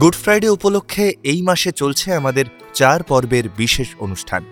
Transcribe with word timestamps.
Good 0.00 0.14
Friday 0.14 0.48
উপলক্ষে 0.48 1.12
এই 1.22 1.42
মাসে 1.42 1.72
চলছে 1.72 2.14
আমাদের 2.14 2.44
চার 2.74 3.02
পর্বের 3.02 3.44
বিশেষ 3.56 3.88
অনুষ্ঠান। 3.98 4.44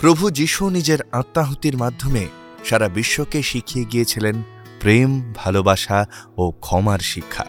প্রভু 0.00 0.30
যীশু 0.30 0.70
নিজের 0.70 0.98
আত্মাহুতির 1.12 1.76
মাধ্যমে 1.76 2.26
সারা 2.64 2.88
বিশ্বকে 2.88 3.42
শিখিয়ে 3.42 3.84
গিয়েছিলেন 3.84 4.42
প্রেম, 4.80 5.32
ভালোবাসা 5.36 6.06
ও 6.36 6.50
ক্ষমার 6.50 6.98
শিক্ষা। 6.98 7.46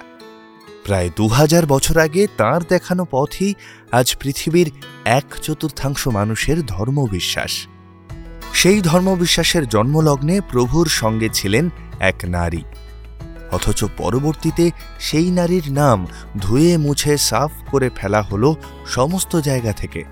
প্রায় 0.86 1.10
দু 1.16 1.28
হাজার 1.28 1.66
বছর 1.66 1.98
আগে 1.98 2.28
তাঁর 2.38 2.64
দেখানো 2.70 3.06
পথই 3.12 3.54
আজ 3.92 4.16
পৃথিবীর 4.18 4.72
এক 5.06 5.26
চতুর্থাংশ 5.42 6.08
মানুষের 6.08 6.66
ধর্মবিশ্বাস। 6.66 7.68
সেই 8.54 8.82
ধর্মবিশ্বাসের 8.82 9.68
জন্মলগ্নে 9.68 10.42
প্রভুর 10.52 10.88
সঙ্গে 10.88 11.30
ছিলেন 11.34 11.70
এক 12.00 12.16
নারী। 12.26 12.64
অথচ 13.52 13.84
পরবর্তীতে 13.98 14.72
সেই 15.00 15.32
নারীর 15.32 15.72
নাম 15.72 16.08
ধুয়ে 16.38 16.78
মুছে 16.78 17.18
সাফ 17.18 17.52
করে 17.72 17.90
ফেলা 17.96 18.22
হলো 18.22 18.56
সমস্ত 18.86 19.36
জায়গা 19.36 19.72
থেকে। 19.72 20.04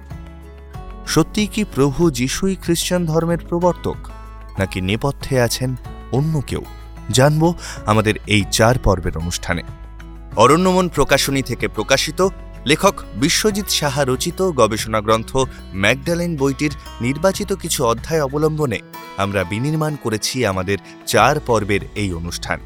সত্যি 1.07 1.48
কি 1.48 1.63
প্রভু 1.76 2.12
যিশুই 2.12 2.55
খ্রিস্টান 2.55 3.05
ধর্মের 3.05 3.38
প্রবর্তক, 3.49 3.95
নাকি 4.59 4.81
নেপথ্যে 4.81 5.41
আছেন 5.41 5.76
অন্য 6.12 6.41
কেউ? 6.48 6.63
জানব 7.12 7.53
আমাদের 7.85 8.16
এই 8.27 8.43
চার 8.52 8.77
পর্বের 8.79 9.17
অনুষ্ঠানে। 9.17 9.62
অরণ্যমন 10.35 10.90
প্রকাশনী 10.90 11.41
থেকে 11.41 11.67
প্রকাশিত 11.67 12.27
লেখক 12.65 12.93
বিশ্বজিৎ 13.15 13.70
সাহা 13.70 14.05
রচিত 14.05 14.41
গবেষণা 14.41 15.02
গ্রন্থ 15.02 15.38
ম্যাকডালেন 15.73 16.38
বইটির 16.38 16.71
নির্বাচিত 17.02 17.54
কিছু 17.54 17.85
অধ্যায় 17.85 18.23
অবলম্বনে 18.23 18.79
আমরা 19.17 19.43
বিনির্মাণ 19.43 19.95
করেছি 20.04 20.45
আমাদের 20.45 20.77
চার 21.05 21.40
পর্বের 21.40 21.79
এই 21.95 22.13
অনুষ্ঠান। 22.13 22.59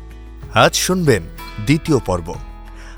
আজ 0.54 0.76
শুনবেন 0.76 1.24
দ্বিতীয় 1.66 2.00
পর্ব। 2.06 2.36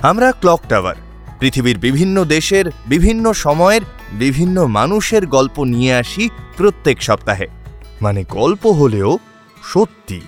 আমরা 0.02 0.32
ক্লক 0.32 0.62
টাওয়ার, 0.70 0.96
পৃথিবীর 1.40 1.78
বিভিন্ন 1.80 2.26
দেশের, 2.26 2.66
বিভিন্ন 2.88 3.34
সময়ের, 3.34 3.82
বিভিন্ন 4.14 4.68
মানুষের 4.68 5.28
গল্প 5.28 5.64
নিয়ে 5.64 5.94
আসি 5.94 6.30
প্রত্যেক 6.58 7.02
সপ্তাহে। 7.02 7.48
মানে 8.02 8.24
গল্প 8.30 8.68
হলেও 8.68 9.20
সত্যি। 9.64 10.22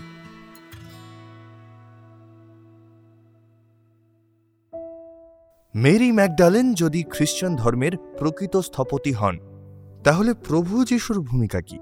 মেরি 5.75 6.11
ম্যাকডালেন 6.11 6.73
যদি 6.73 7.03
খ্রিস্টান 7.03 7.55
ধর্মের 7.55 7.97
প্রকৃত 7.97 8.57
স্থপতি 8.57 9.11
হন, 9.11 9.39
তাহলে 10.03 10.33
প্রভু 10.33 10.85
যিশুর 10.85 11.21
ভূমিকা 11.21 11.61
কি? 11.61 11.79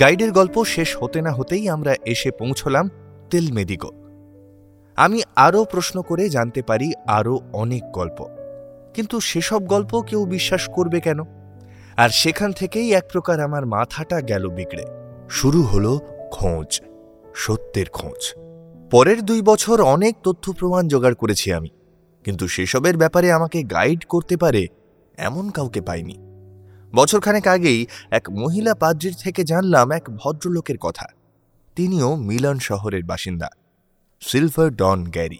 গাইডের 0.00 0.32
গল্প 0.32 0.64
শেষ 0.64 0.96
হতে 0.96 1.22
না 1.22 1.32
হতেই 1.32 1.68
আমরা 1.68 1.94
এসে 2.06 2.30
পৌঁছলাম 2.30 2.90
তেলমেদিগো। 3.30 4.07
আমি 4.98 5.22
আরও 5.36 5.64
প্রশ্ন 5.64 6.02
করে 6.02 6.28
জানতে 6.28 6.62
পারি 6.62 6.92
আরও 7.06 7.40
অনেক 7.52 7.92
গল্প। 7.92 8.26
কিন্তু 8.94 9.20
সেসব 9.20 9.66
গল্প 9.66 10.00
কেউ 10.00 10.24
বিশ্বাস 10.24 10.70
করবে 10.70 11.00
কেন? 11.00 11.20
আর 11.96 12.08
সেখান 12.08 12.52
থেকেই 12.52 12.92
এক 12.92 13.04
প্রকার 13.12 13.40
আমার 13.40 13.66
মাথাটা 13.66 14.20
গেল 14.20 14.48
বিগড়ে। 14.48 14.84
শুরু 15.30 15.62
হলো 15.62 16.00
খোঁজ, 16.30 16.80
সত্যের 17.34 17.86
খোঁজ। 17.88 18.34
পরের 18.90 19.22
দুই 19.22 19.42
বছর 19.42 19.80
অনেক 19.80 20.16
তথ্য 20.22 20.52
প্রমাণ 20.52 20.88
জোগাড় 20.88 21.14
করেছি 21.14 21.52
আমি। 21.52 21.68
কিন্তু 22.24 22.48
সেসবের 22.48 22.96
ব্যাপারে 22.96 23.32
আমাকে 23.32 23.62
গাইড 23.62 24.04
করতে 24.04 24.36
পারে 24.36 24.66
এমন 25.18 25.50
কাউকে 25.50 25.80
পাইনি। 25.80 26.18
বছরখানেক 26.94 27.46
আগেই 27.46 27.86
এক 28.10 28.30
মহিলা 28.30 28.74
পাদ্রির 28.74 29.14
থেকে 29.20 29.44
জানলাম 29.44 29.90
এক 29.90 30.02
ভদ্রলোকের 30.16 30.78
কথা। 30.78 31.06
তিনিও 31.76 32.14
মিলন 32.14 32.58
শহরের 32.58 33.02
বাসিন্দা। 33.02 33.48
Silver 34.20 34.70
Don 34.70 35.04
Garry. 35.04 35.38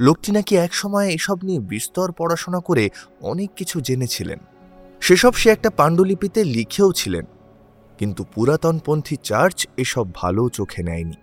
লোকটি 0.00 0.32
নাকি 0.32 0.56
একসময় 0.56 1.08
এসব 1.08 1.38
নিয়ে 1.42 1.60
বিস্তর 1.60 2.12
পড়াশোনা 2.12 2.60
করে 2.60 2.90
অনেক 3.20 3.50
কিছু 3.56 3.80
জেনেছিলেন। 3.80 4.38
সেসব 5.00 5.32
সে 5.32 5.50
একটা 5.50 5.70
পাণ্ডুলিপিতে 5.70 6.44
লিখেও 6.44 6.92
ছিলেন। 6.92 7.24
কিন্তু 7.98 8.24
পুরাতনপন্থী 8.24 9.16
চার্চ 9.22 9.66
এসব 9.76 10.14
ভালো 10.14 10.48
চোখে 10.48 10.82
নেয়নি। 10.82 11.14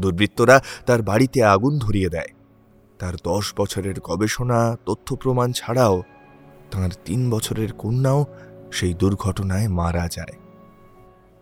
দুর্বৃত্তরা 0.00 0.62
তার 0.86 1.02
বাড়িতে 1.02 1.44
আগুন 1.44 1.78
ধরিয়ে 1.78 2.08
দেয়। 2.08 2.28
তার 2.98 3.14
দশ 3.24 3.54
বছরের 3.58 4.00
গবেষণা, 4.00 4.76
তথ্য 4.86 5.16
প্রমাণ 5.16 5.52
ছাড়াও 5.52 6.02
তাঁর 6.70 6.90
তিন 7.04 7.30
বছরের 7.30 7.72
কন্যাও 7.72 8.26
সেই 8.72 8.94
দুর্ঘটনায় 8.94 9.68
মারা 9.68 10.08
যায়। 10.12 10.38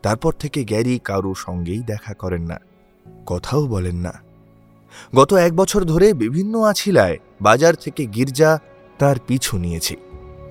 তারপর 0.03 0.33
থেকে 0.33 0.65
গ্যারি 0.65 0.99
কারও 1.05 1.35
সঙ্গেই 1.35 1.81
দেখা 1.81 2.15
করেন 2.15 2.43
না। 2.43 2.57
কথাও 3.27 3.67
বলেন 3.67 3.97
না। 3.97 4.24
গত 5.15 5.33
এক 5.33 5.57
বছর 5.57 5.85
ধরে 5.85 6.15
বিভিন্ন 6.15 6.61
আছিলায় 6.61 7.19
বাজার 7.43 7.75
থেকে 7.75 8.07
গির্জা 8.07 8.59
তার 8.99 9.17
পিছু 9.27 9.59
নিয়েছি, 9.59 9.97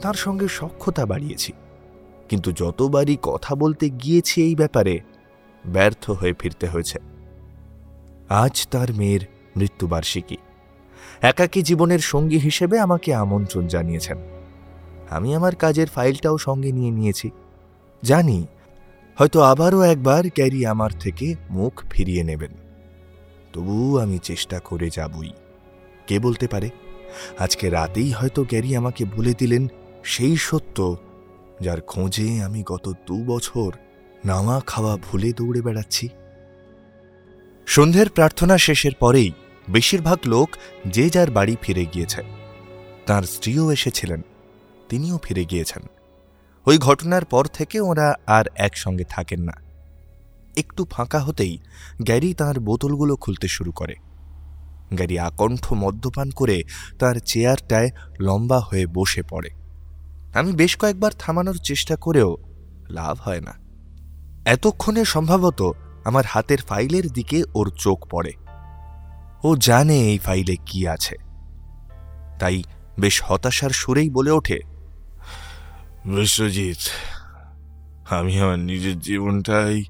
তার 0.01 0.13
সঙ্গে 0.13 0.47
সক্ষতা 0.47 1.05
বাড়িয়েছি। 1.05 1.51
কিন্তু 2.29 2.51
যতবারই 2.51 3.17
কথা 3.21 3.55
বলতে 3.55 3.89
গিয়েছি 3.89 4.41
এই 4.41 4.55
ব্যাপারে, 4.55 4.99
ব্যর্থ 5.67 6.11
হয়ে 6.11 6.33
ফিরতে 6.39 6.67
হয়েছে। 6.67 6.99
আজ 8.29 8.67
তার 8.71 8.93
মেয়ের 8.93 9.23
মৃত্যুবার্ষিকী। 9.57 10.37
একাকী 11.21 11.61
জীবনের 11.61 11.99
সঙ্গী 11.99 12.37
হিসেবে 12.37 12.79
আমাকে 12.79 13.13
আমন্ত্রণ 13.13 13.67
জানিয়েছেন। 13.67 14.17
আমি 15.09 15.35
আমার 15.35 15.55
কাজের 15.55 15.87
ফাইলটাও 15.87 16.37
সঙ্গে 16.37 16.71
নিয়ে 16.71 16.91
নিয়েছি। 16.91 17.29
জানি, 18.03 18.47
হয়তো 19.15 19.41
আবারও 19.41 19.81
একবার 19.81 20.29
ক্যারি 20.29 20.65
আমার 20.65 20.91
থেকে 20.99 21.35
মুখ 21.49 21.83
ফিরিয়ে 21.89 22.23
নেবেন। 22.23 22.62
তবু 23.53 23.97
আমি 23.97 24.17
চেষ্টা 24.17 24.59
করে 24.59 24.89
যাবই। 24.93 25.29
কে 26.07 26.19
বলতে 26.19 26.47
পারে? 26.47 26.69
আজকে 27.39 27.69
রাতেই 27.69 28.11
হয়তো 28.11 28.43
গ্যারি 28.43 28.75
আমাকে 28.75 29.05
বলে 29.05 29.33
দিলেন 29.37 29.67
সেই 30.03 30.37
সত্য 30.37 30.97
যার 31.61 31.81
খোঁজে 31.81 32.43
আমি 32.43 32.63
গত 32.65 32.93
দু 33.07 33.23
বছর 33.25 33.71
নামা 34.25 34.61
খাওয়া 34.67 34.97
ভুলে 34.97 35.33
দৌড়ে 35.33 35.61
বেড়াচ্ছি। 35.61 36.09
সন্ধ্যের 37.65 38.09
প্রার্থনা 38.09 38.57
শেষের 38.57 38.91
পরেই 38.99 39.31
বেশিরভাগ 39.69 40.19
লোক 40.25 40.49
যে 40.87 41.09
যার 41.09 41.31
বাড়ি 41.31 41.55
ফিরে 41.61 41.85
গিয়েছে। 41.85 42.21
তার 43.05 43.23
স্ত্রীও 43.23 43.71
এসেছিলেন, 43.71 44.21
তিনিও 44.89 45.19
ফিরে 45.23 45.45
গিয়েছেন। 45.45 45.83
ওই 46.65 46.77
ঘটনার 46.77 47.25
পর 47.25 47.45
থেকে 47.45 47.79
ওরা 47.79 48.15
আর 48.27 48.45
একসঙ্গে 48.55 49.03
থাকেন 49.03 49.41
না। 49.41 49.62
একটু 50.57 50.85
ফাঁকা 50.91 51.19
হতেই 51.19 51.57
গ্যারি 52.01 52.33
তার 52.33 52.59
বোতলগুলো 52.59 53.15
খুলতে 53.15 53.47
শুরু 53.47 53.71
করে। 53.71 53.95
গ্যারি 54.93 55.19
আকণ্ঠ 55.19 55.73
মদ্যপান 55.73 56.29
করে 56.29 56.63
তার 56.99 57.15
চেয়ারটায় 57.15 57.89
লম্বা 58.19 58.59
হয়ে 58.59 58.85
বসে 58.87 59.23
পড়ে। 59.23 59.49
আমি 60.33 60.51
বেশ 60.51 60.77
কয়েকবার 60.77 61.11
থামানোর 61.19 61.57
চেষ্টা 61.57 61.95
করেও 61.95 62.37
লাভ 62.89 63.17
হয় 63.21 63.41
না। 63.41 63.53
এতক্ষণে 64.45 65.05
সম্ভবত 65.05 65.71
আমার 66.05 66.23
হাতের 66.27 66.61
ফাইলের 66.61 67.07
দিকে 67.07 67.43
ওর 67.55 67.71
চোখ 67.77 68.07
পড়ে। 68.09 68.33
ও 69.43 69.55
জানে 69.55 69.97
এই 69.99 70.17
ফাইলে 70.17 70.55
কি 70.65 70.87
আছে। 70.87 71.15
তাই 72.39 72.63
বেশ 72.99 73.23
হতাশার 73.23 73.69
সুরেই 73.69 74.09
বলে 74.09 74.31
ওঠে, 74.31 74.59
বিশ্বজিৎ, 76.05 76.77
আমি 78.09 78.39
আমার 78.39 78.59
নিজের 78.59 78.99
জীবনটাই 78.99 79.83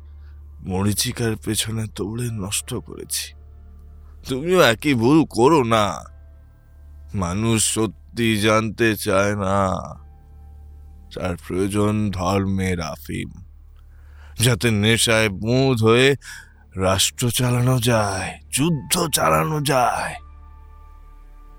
মরিচিকার 0.67 1.33
পেছনে 1.45 1.83
দৌড়ে 1.95 2.27
নষ্ট 2.31 2.69
করেছি। 2.73 3.33
তুমিও 4.29 4.61
একই 4.61 4.93
ভুল 4.93 5.19
করো 5.29 5.63
না। 5.63 5.85
মানুষ 7.13 7.73
সত্যি 7.73 8.27
জানতে 8.41 8.87
চায় 8.95 9.35
না। 9.35 9.59
তার 11.13 11.35
প্রয়োজন 11.47 11.93
ধর্মের 12.11 12.79
আফিম, 12.81 13.29
যাতে 14.39 14.67
নেশায় 14.71 15.29
বুঁদ 15.29 15.77
হয়ে 15.83 16.15
রাষ্ট্র 16.75 17.31
চালানো 17.31 17.79
যায়, 17.79 18.39
যুদ্ধ 18.51 18.93
চালানো 19.13 19.61
যায়। 19.61 20.15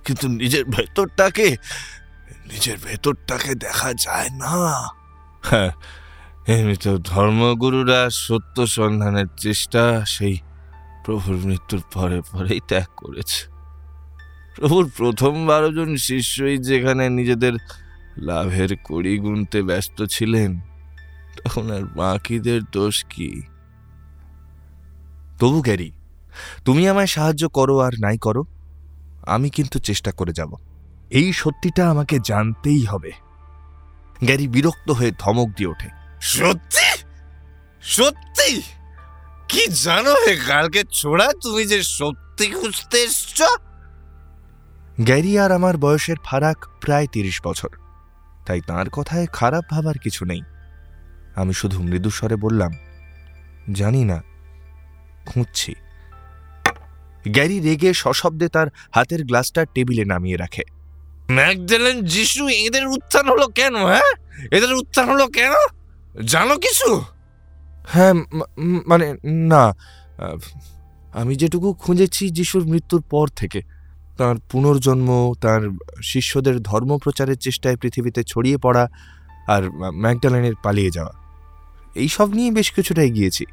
কিন্তু 0.04 0.28
নিজের 0.28 0.64
ভেতরটাকে 0.64 1.56
নিজের 2.52 2.78
ভেতরটাকে 2.84 3.54
দেখা 3.54 3.90
যায় 3.92 4.30
না। 4.30 4.54
হ্যাঁ 5.42 5.70
এমনিতে 6.48 6.98
ধর্মগুরুরা 6.98 8.10
সত্য 8.10 8.66
সন্ধানের 8.66 9.26
চেষ্টা 9.36 10.04
সেই 10.04 10.38
প্রভুর 11.04 11.36
মৃত্যুর 11.36 11.82
পরে 11.94 12.20
পরেই 12.32 12.60
ত্যাগ 12.68 12.84
করেছে। 12.96 13.48
প্রভুর 14.56 14.90
প্রথম 14.96 15.46
বারো 15.46 15.72
জন 15.72 15.96
শিষ্যই 15.96 16.58
যেখানে 16.58 17.08
নিজেদের 17.08 17.52
লাভের 18.16 18.76
কড়ি 18.84 19.18
গুনতে 19.18 19.62
ব্যস্ত 19.62 20.02
ছিলেন, 20.02 20.60
তখন 21.36 21.70
আর 21.70 21.82
বাকিদের 21.82 22.60
দোষ 22.72 23.04
কি? 23.04 23.42
তবু 25.38 25.62
গ্যারি 25.62 25.92
তুমি 26.64 26.88
আমায় 26.88 27.06
সাহায্য 27.06 27.48
করো 27.48 27.78
আর 27.78 27.92
নাই 28.00 28.18
করো, 28.18 28.44
আমি 29.26 29.50
কিন্তু 29.50 29.78
চেষ্টা 29.78 30.12
করে 30.12 30.32
যাব। 30.32 30.54
এই 31.10 31.32
সত্যিটা 31.32 31.90
আমাকে 31.90 32.18
জানতেই 32.24 32.84
হবে। 32.84 33.12
গ্যারি 34.24 34.48
বিরক্ত 34.48 34.90
হয়ে 34.90 35.12
ধমক 35.18 35.48
দিয়ে 35.56 35.70
ওঠে। 35.70 36.03
সত্যি? 36.24 37.04
সত্যি? 37.82 38.62
কি 39.48 39.66
জানো 39.68 40.12
হে, 40.12 40.36
কালকে 40.48 40.82
ছোড়া 40.92 41.32
তুমি 41.42 41.66
যে 41.66 41.82
সত্যি 41.82 42.46
খুঁজতে 42.46 42.98
এসছ? 42.98 43.42
গ্যারি 45.00 45.38
আর 45.38 45.52
আমার 45.52 45.76
বয়সের 45.76 46.16
ফারাক 46.24 46.66
প্রায় 46.80 47.06
তিরিশ 47.12 47.40
বছর। 47.44 47.68
তাই 48.46 48.60
তার 48.66 48.90
কথায় 48.90 49.26
খারাপ 49.26 49.64
ভাবার 49.70 49.98
কিছু 49.98 50.24
নেই। 50.24 50.40
আমি 51.34 51.54
শুধু 51.54 51.82
মৃদুস্বরে 51.82 52.36
বললাম, 52.36 52.72
জানি 53.72 54.04
না, 54.04 54.22
খুঁজছি। 55.26 55.74
গ্যারি 57.28 57.60
রেগে 57.60 57.94
সশব্দে 57.94 58.48
তার 58.48 58.66
হাতের 58.94 59.24
গ্লাসটা 59.24 59.64
টেবিলে 59.64 60.04
নামিয়ে 60.04 60.36
রাখে। 60.36 60.62
ম্যাকডেলেন, 61.30 62.02
যিশু, 62.02 62.48
এদের 62.48 62.86
উত্থান 62.86 63.28
হলো 63.28 63.46
কেন 63.46 63.86
হ্যাঁ? 63.86 64.38
এদের 64.52 64.74
উত্থান 64.74 65.08
হলো 65.08 65.26
কেন? 65.26 65.52
জানো 66.22 66.58
কিছু? 66.58 67.02
হ্যাঁ 67.86 68.14
মানে 68.86 69.16
না। 69.24 69.74
আমি 71.12 71.36
যেটুকু 71.36 71.72
খুঁজেছি 71.72 72.30
যিশুর 72.30 72.64
মৃত্যুর 72.64 73.02
পর 73.10 73.28
থেকে। 73.28 73.62
তার 74.18 74.34
পুনর্জন্ম 74.50 75.32
তার 75.40 75.60
শিষ্যদের 76.02 76.62
ধর্ম 76.62 76.98
প্রচারের 76.98 77.38
চেষ্টায় 77.38 77.76
পৃথিবীতে 77.76 78.24
ছড়িয়ে 78.24 78.58
পড়া 78.58 78.88
আর 79.48 79.70
ম্যাকডালেনের 79.94 80.54
পালিয়ে 80.62 80.90
যাওয়া। 80.90 81.12
এই 81.94 82.08
সব 82.08 82.32
নিয়ে 82.32 82.50
বেশ 82.50 82.72
কিছুটা 82.72 83.02
এগিয়েছি। 83.02 83.44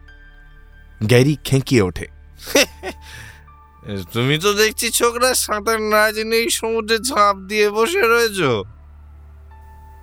গ্যারি 1.03 1.37
খেঁকিয়ে 1.43 1.81
ওঠে। 1.81 2.07
তুমি 4.13 4.37
তো 4.37 4.53
দেখছি 4.53 4.89
ছোকরা 4.89 5.33
সাঁতার 5.33 5.81
না 5.81 6.11
জেনেই 6.11 6.49
সমুদ্রে 6.49 6.99
ঝাঁপ 6.99 7.37
দিয়ে 7.37 7.69
বসে 7.69 8.01
রয়েছো। 8.01 8.63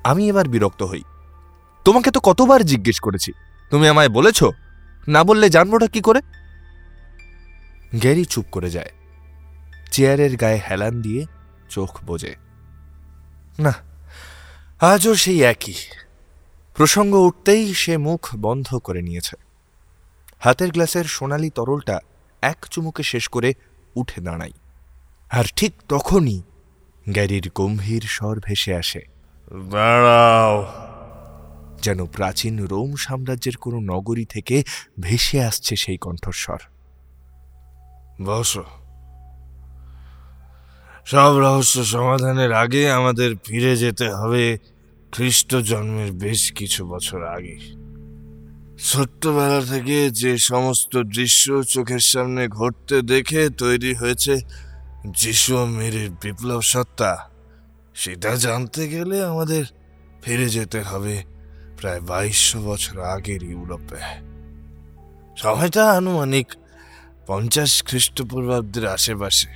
আমি 0.04 0.28
এবার 0.28 0.49
বিরক্ত 0.49 0.82
হই। 0.82 1.02
তোমাকে 1.88 2.11
তো 2.11 2.20
কতবার 2.20 2.64
জিজ্ঞেস 2.64 3.00
করেছি। 3.00 3.32
তুমি 3.70 3.88
আমায় 3.88 4.08
বলেছ, 4.08 4.44
না 5.08 5.25
বললে 5.25 5.50
জানবোটা 5.50 5.87
কি 5.87 6.00
করে? 6.00 6.20
গ্যারি 7.94 8.25
চুপ 8.25 8.44
করে 8.50 8.70
যায়। 8.70 8.90
চেয়ারের 9.90 10.37
গায়ে 10.37 10.61
হেলান 10.70 11.02
দিয়ে 11.02 11.26
চোখ 11.69 12.05
বোঝে। 12.05 12.37
না, 13.58 13.75
আজও 14.81 15.14
সেই 15.14 15.43
একই। 15.43 15.73
প্রসঙ্গ 16.75 17.14
উঠতেই 17.14 17.75
সে 17.75 17.96
মুখ 17.96 18.29
বন্ধ 18.37 18.76
করে 18.76 19.02
নিয়েছে। 19.02 19.37
হাতের 20.38 20.70
গ্লাসের 20.70 21.05
সোনালি 21.05 21.50
তরলটা 21.50 22.00
এক 22.43 22.67
চুমুকে 22.70 23.02
শেষ 23.02 23.29
করে 23.29 23.55
উঠে 23.94 24.20
দাঁড়াই 24.20 24.52
আর 25.31 25.44
ঠিক 25.56 25.73
তখনই 25.88 26.43
গ্যারির 27.08 27.50
গম্ভীর 27.55 28.02
স্বর 28.02 28.40
ভেসে 28.40 28.75
আসে। 28.75 29.00
দাঁড়াও। 29.70 30.88
যেন 31.82 32.06
প্রাচীন 32.06 32.66
রোম 32.66 32.96
সাম্রাজ্যের 32.96 33.56
কোনো 33.56 33.80
নগরী 33.80 34.25
থেকে 34.25 34.64
ভেসে 35.00 35.44
আসছে 35.44 35.76
সেই 35.76 35.96
কণ্ঠস্বর। 35.96 36.58
বসো। 38.25 38.64
সব 41.06 41.38
রহস্য 41.38 41.84
সমাধানের 41.84 42.52
আগে 42.52 42.90
আমাদের 42.90 43.34
ফিরে 43.44 43.76
যেতে 43.76 44.10
হবে 44.10 44.58
খ্রিস্ট 45.12 45.54
জন্মের 45.54 46.12
বেশ 46.12 46.52
কিছু 46.52 46.86
বছর 46.86 47.25
আগে। 47.25 47.58
ছোট্টবেলা 48.78 49.60
থেকে 49.75 50.10
যে 50.10 50.38
সমস্ত 50.38 51.02
দৃশ্য 51.02 51.62
চোখের 51.62 51.98
সামনে 51.98 52.48
ঘটতে 52.48 53.02
দেখে 53.02 53.48
তৈরি 53.48 53.94
হয়েছে 53.94 54.40
যিশু 55.10 55.66
মেরির 55.66 56.10
বিপ্লব 56.10 56.60
সত্তা, 56.60 57.30
সেটা 57.94 58.34
জানতে 58.34 58.88
গেলে 58.88 59.25
আমাদের 59.25 59.64
ফিরে 60.22 60.48
যেতে 60.48 60.82
হবে। 60.82 61.38
প্রায় 61.80 62.00
বাইশশো 62.00 62.62
বছর 62.62 63.00
আগের 63.00 63.42
ইউরোপে। 63.42 64.00
সময়টা 65.36 65.92
আনুমানিক 65.92 66.46
পঞ্চাশ 67.26 67.82
খ্রিস্টপূর্বাব্দের 67.82 68.86
আশেপাশে। 68.86 69.48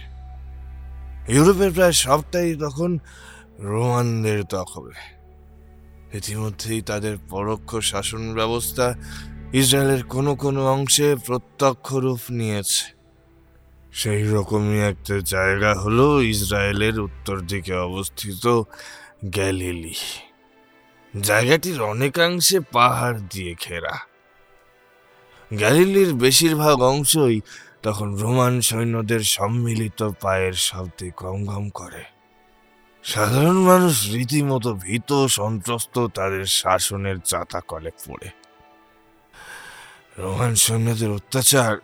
ইউরোপের 1.28 1.72
প্রায় 1.72 1.92
সবটাই 1.92 2.54
তখন 2.54 2.98
রোমানদের 3.58 4.44
দখলে 4.44 4.98
ইতিমধ্যেই 6.19 6.80
তাদের 6.80 7.14
পরোক্ষ 7.30 7.76
শাসন 7.76 8.34
ব্যবস্থা 8.34 8.94
ইসরায়েলের 9.52 10.04
কোনো 10.04 10.36
কোনো 10.36 10.66
অংশে 10.66 11.16
প্রত্যক্ষ 11.26 11.94
রূপ 11.94 12.20
নিয়েছে। 12.30 12.84
সেই 13.92 14.22
রকমই 14.24 14.80
একটা 14.80 15.20
জায়গা 15.24 15.74
হলো 15.74 16.22
ইসরায়েলের 16.22 17.00
উত্তর 17.00 17.40
দিকে 17.40 17.74
অবস্থিত 17.74 18.62
গ্যালিলি। 19.24 19.94
জায়গাটির 21.20 21.82
অনেকাংশে 21.82 22.60
পাহাড় 22.60 23.18
দিয়ে 23.30 23.54
ঘেরা। 23.54 23.98
গ্যালিলির 25.52 26.14
বেশিরভাগ 26.14 26.82
অংশই 26.82 27.40
তখন 27.82 28.14
রোমান 28.14 28.60
সৈন্যদের 28.60 29.20
সম্মিলিত 29.20 30.10
পায়ের 30.20 30.52
শব্দে 30.52 31.10
গম 31.16 31.44
গম 31.44 31.70
করে। 31.70 32.04
সাধারণ 33.04 33.56
মানুষ 33.56 34.10
রীতিমতো 34.10 34.74
ভীত, 34.74 35.26
সন্ত্রস্ত, 35.26 36.06
তাদের 36.06 36.44
শাসনের 36.44 37.18
চাতাকলে 37.20 37.90
পড়ে। 38.06 38.30
রোমান 40.18 40.54
সৈন্যদের 40.54 41.10
অত্যাচার 41.10 41.78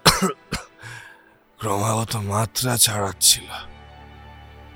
ক্রমাগত 1.58 2.16
মাত্রা 2.16 2.76
ছাড়াচ্ছিল। 2.76 3.48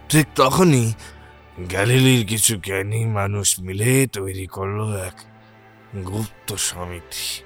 ঠিক 0.08 0.26
তখনই 0.34 0.92
গ্যালিলির 1.58 2.26
কিছু 2.26 2.56
জ্ঞানী 2.56 3.04
মানুষ 3.04 3.60
মিলে 3.60 4.06
তৈরি 4.06 4.46
করল 4.46 4.96
এক 4.96 5.12
গুপ্ত 6.06 6.54
সমিতি। 6.54 7.44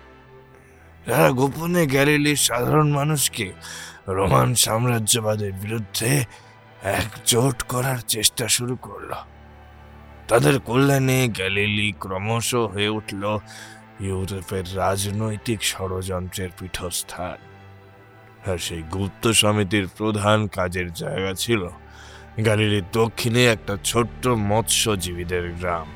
যারা 1.07 1.31
গোপনে 1.31 1.87
গ্যালিলির 1.87 2.37
সাধারণ 2.37 2.91
মানুষকে 2.91 3.53
রোমান 4.09 4.55
সাম্রাজ্যবাদের 4.55 5.53
বিরুদ্ধে 5.53 6.25
একজোট 6.83 7.63
করার 7.63 7.99
চেষ্টা 7.99 8.49
শুরু 8.49 8.77
করল। 8.77 9.15
তাদের 10.29 10.61
কল্যাণে 10.61 11.29
গ্যালিলি 11.29 11.93
ক্রমশ 12.01 12.55
হয়ে 12.55 12.89
উঠল 12.89 13.39
ইউরোপের 14.01 14.77
রাজনৈতিক 14.77 15.65
ষড়যন্ত্রের 15.65 16.49
পীঠস্থান। 16.59 17.37
আর 18.51 18.59
সেই 18.59 18.83
গুপ্ত 18.83 19.29
সমিতির 19.29 19.89
প্রধান 19.89 20.47
কাজের 20.47 20.93
জায়গা 20.93 21.35
ছিল 21.35 21.69
গ্যালিলির 22.45 22.87
দক্ষিণে 22.93 23.43
একটা 23.47 23.75
ছোট্ট 23.85 24.23
মৎস্যজীবীদের 24.51 25.47
গ্রাম, 25.61 25.89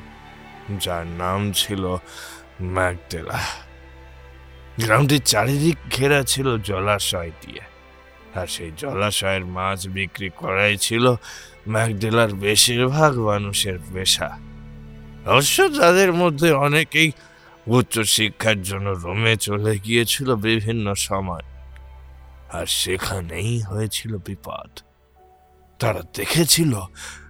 যার 0.83 1.05
নাম 1.21 1.39
ছিল 1.51 1.83
ম্যাকডেলা। 2.75 3.39
গ্রামটির 4.83 5.23
চারিদিক 5.31 5.77
ঘেরা 5.95 6.21
ছিল 6.23 6.47
জলাশয় 6.69 7.31
দিয়ে, 7.41 7.63
আর 8.37 8.47
সেই 8.47 8.71
জলাশয়ের 8.81 9.45
মাছ 9.55 9.79
বিক্রি 9.97 10.29
করাই 10.41 10.75
ছিল 10.77 11.05
ম্যাকডেলার 11.73 12.31
বেশিরভাগ 12.45 13.11
মানুষের 13.29 13.77
পেশা। 13.93 14.29
অবশ্য 15.25 15.57
তাদের 15.79 16.09
মধ্যে 16.13 16.49
অনেকেই 16.67 17.09
উচ্চ 17.67 17.95
শিক্ষার 18.15 18.59
জন্য 18.61 18.87
রোমে 19.03 19.33
চলে 19.47 19.73
গিয়েছিল 19.85 20.29
বিভিন্ন 20.47 20.85
সময়, 21.07 21.45
আর 22.57 22.65
সেখানেই 22.81 23.53
হয়েছিল 23.69 24.11
বিপদ। 24.27 24.71
তারা 25.81 26.01
দেখেছিল 26.13 26.73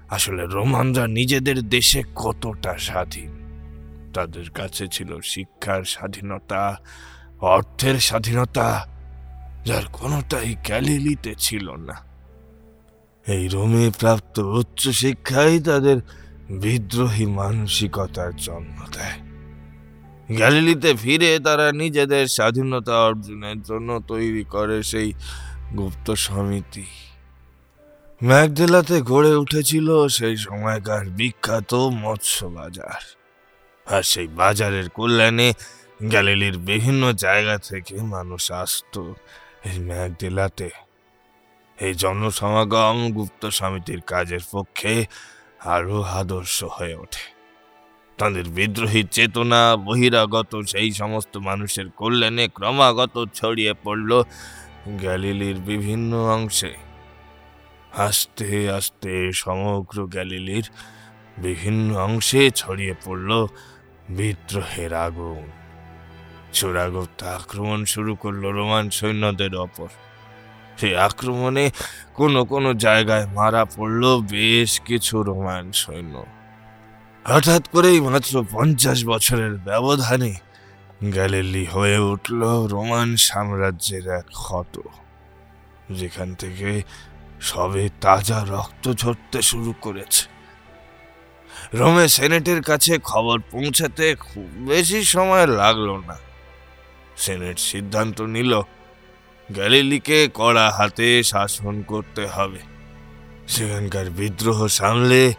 আসলে 0.10 0.46
রোমানরা 0.46 1.08
নিজেদের 1.08 1.70
দেশে 1.70 2.04
কতটা 2.16 2.78
স্বাধীন। 2.78 3.32
তাদের 4.14 4.50
কাছে 4.50 4.88
ছিল 4.88 5.20
শিক্ষার 5.24 5.84
স্বাধীনতা, 5.84 6.78
অর্থের 7.42 7.98
স্বাধীনতা, 8.00 8.68
যার 9.66 9.86
কোনোটাই 9.94 10.56
গ্যালিলিতে 10.68 11.32
ছিল 11.38 11.72
না। 11.72 11.98
এই 13.28 13.48
রোমে 13.48 13.92
প্রাপ্ত 14.00 14.40
উচ্চ 14.40 14.90
শিক্ষাই 14.90 15.60
তাদের 15.60 15.98
বিদ্রোহী 16.50 17.26
মানসিকতার 17.26 18.36
জন্ম 18.36 18.78
দেয়। 18.92 19.18
গ্যালিলিতে 20.38 20.90
ফিরে 20.96 21.40
তারা 21.40 21.72
নিজেদের 21.72 22.28
স্বাধীনতা 22.28 22.96
অর্জনের 23.02 23.62
জন্য 23.62 23.90
তৈরি 24.08 24.44
করে 24.44 24.84
সেই 24.84 25.10
গুপ্ত 25.78 26.08
সমিতি। 26.12 26.86
ম্যাকডেলাতে 28.24 29.02
গড়ে 29.02 29.36
উঠেছিল 29.36 30.08
সেই 30.08 30.38
সময়কার 30.38 31.06
বিখ্যাত 31.10 31.74
মৎস্য 31.74 32.46
বাজার 32.46 33.02
আর 33.88 34.04
সেই 34.04 34.28
বাজারের 34.28 34.90
কল্যাণে 34.90 35.54
গ্যালিলির 36.04 36.58
বিভিন্ন 36.58 37.12
জায়গা 37.12 37.58
থেকে 37.58 37.96
মানুষ 37.96 38.52
আসতো 38.52 39.16
এই 39.66 39.80
ম্যাকডেলাতে। 39.80 40.70
এই 41.78 41.94
জনসমাগম 41.94 43.12
গুপ্ত 43.12 43.46
সমিতির 43.46 44.02
কাজের 44.02 44.44
পক্ষে 44.52 45.06
আরও 45.66 46.02
আদর্শ 46.02 46.64
হয়ে 46.64 46.96
ওঠে। 46.96 47.26
তাদের 48.18 48.46
বিদ্রোহী 48.50 49.04
চেতনা, 49.12 49.76
বহিরাগত 49.78 50.52
সেই 50.68 50.92
সমস্ত 50.92 51.38
মানুষের 51.38 51.90
কল্যাণে 51.90 52.48
ক্রমাগত 52.48 53.26
ছড়িয়ে 53.34 53.74
পড়ল 53.84 54.24
গ্যালিলির 54.88 55.56
বিভিন্ন 55.56 56.12
অংশে। 56.34 56.91
আস্তে 58.00 58.50
আস্তে 58.70 59.14
সমগ্র 59.34 59.98
গ্যালিলির 60.08 60.66
বিভিন্ন 61.38 61.88
অংশে 61.98 62.42
ছড়িয়ে 62.52 62.96
পড়ল 63.06 63.32
বিদ্রোহের 64.10 64.94
আগুন। 64.94 65.44
চোরাগুপ্ত 66.54 67.20
আক্রমণ 67.24 67.80
শুরু 67.86 68.12
করল 68.16 68.44
রোমান 68.60 68.86
সৈন্যদের 68.90 69.54
ওপর। 69.56 69.90
সেই 70.78 70.94
আক্রমণে 70.98 71.66
কোনো 72.14 72.40
কোনো 72.46 72.70
জায়গায় 72.74 73.26
মারা 73.28 73.64
পড়ল 73.66 74.04
বেশ 74.32 74.72
কিছু 74.82 75.16
রোমান 75.24 75.72
সৈন্য। 75.72 76.16
হঠাৎ 77.26 77.64
করেই 77.68 78.00
মাত্র 78.02 78.34
পঞ্চাশ 78.52 79.00
বছরের 79.06 79.54
ব্যবধানে 79.68 80.32
গ্যালিলি 81.14 81.66
হয়ে 81.66 82.00
উঠল 82.12 82.42
রোমান 82.74 83.10
সাম্রাজ্যের 83.28 84.06
এক 84.20 84.28
ক্ষত, 84.42 84.76
যেখান 85.92 86.30
থেকে 86.36 86.70
সবে 87.42 87.90
তাজা 88.02 88.46
রক্ত 88.50 88.94
ঝরতে 88.94 89.42
শুরু 89.42 89.74
করেছে। 89.82 90.26
রোমে 91.74 92.08
সেনেটের 92.08 92.62
কাছে 92.62 92.98
খবর 93.04 93.40
পৌঁছাতে 93.52 94.16
খুব 94.16 94.50
বেশি 94.68 95.04
সময় 95.04 95.48
লাগল 95.48 95.90
না। 96.08 96.18
সেনেট 97.18 97.60
সিদ্ধান্ত 97.60 98.22
নিল, 98.22 98.62
গ্যালিলিকে 99.52 100.30
কড়া 100.34 100.70
হাতে 100.70 101.24
শাসন 101.24 101.82
করতে 101.82 102.28
হবে। 102.28 102.60
সেখানকার 103.48 104.10
বিদ্রোহ 104.10 104.68
সামলে 104.68 105.34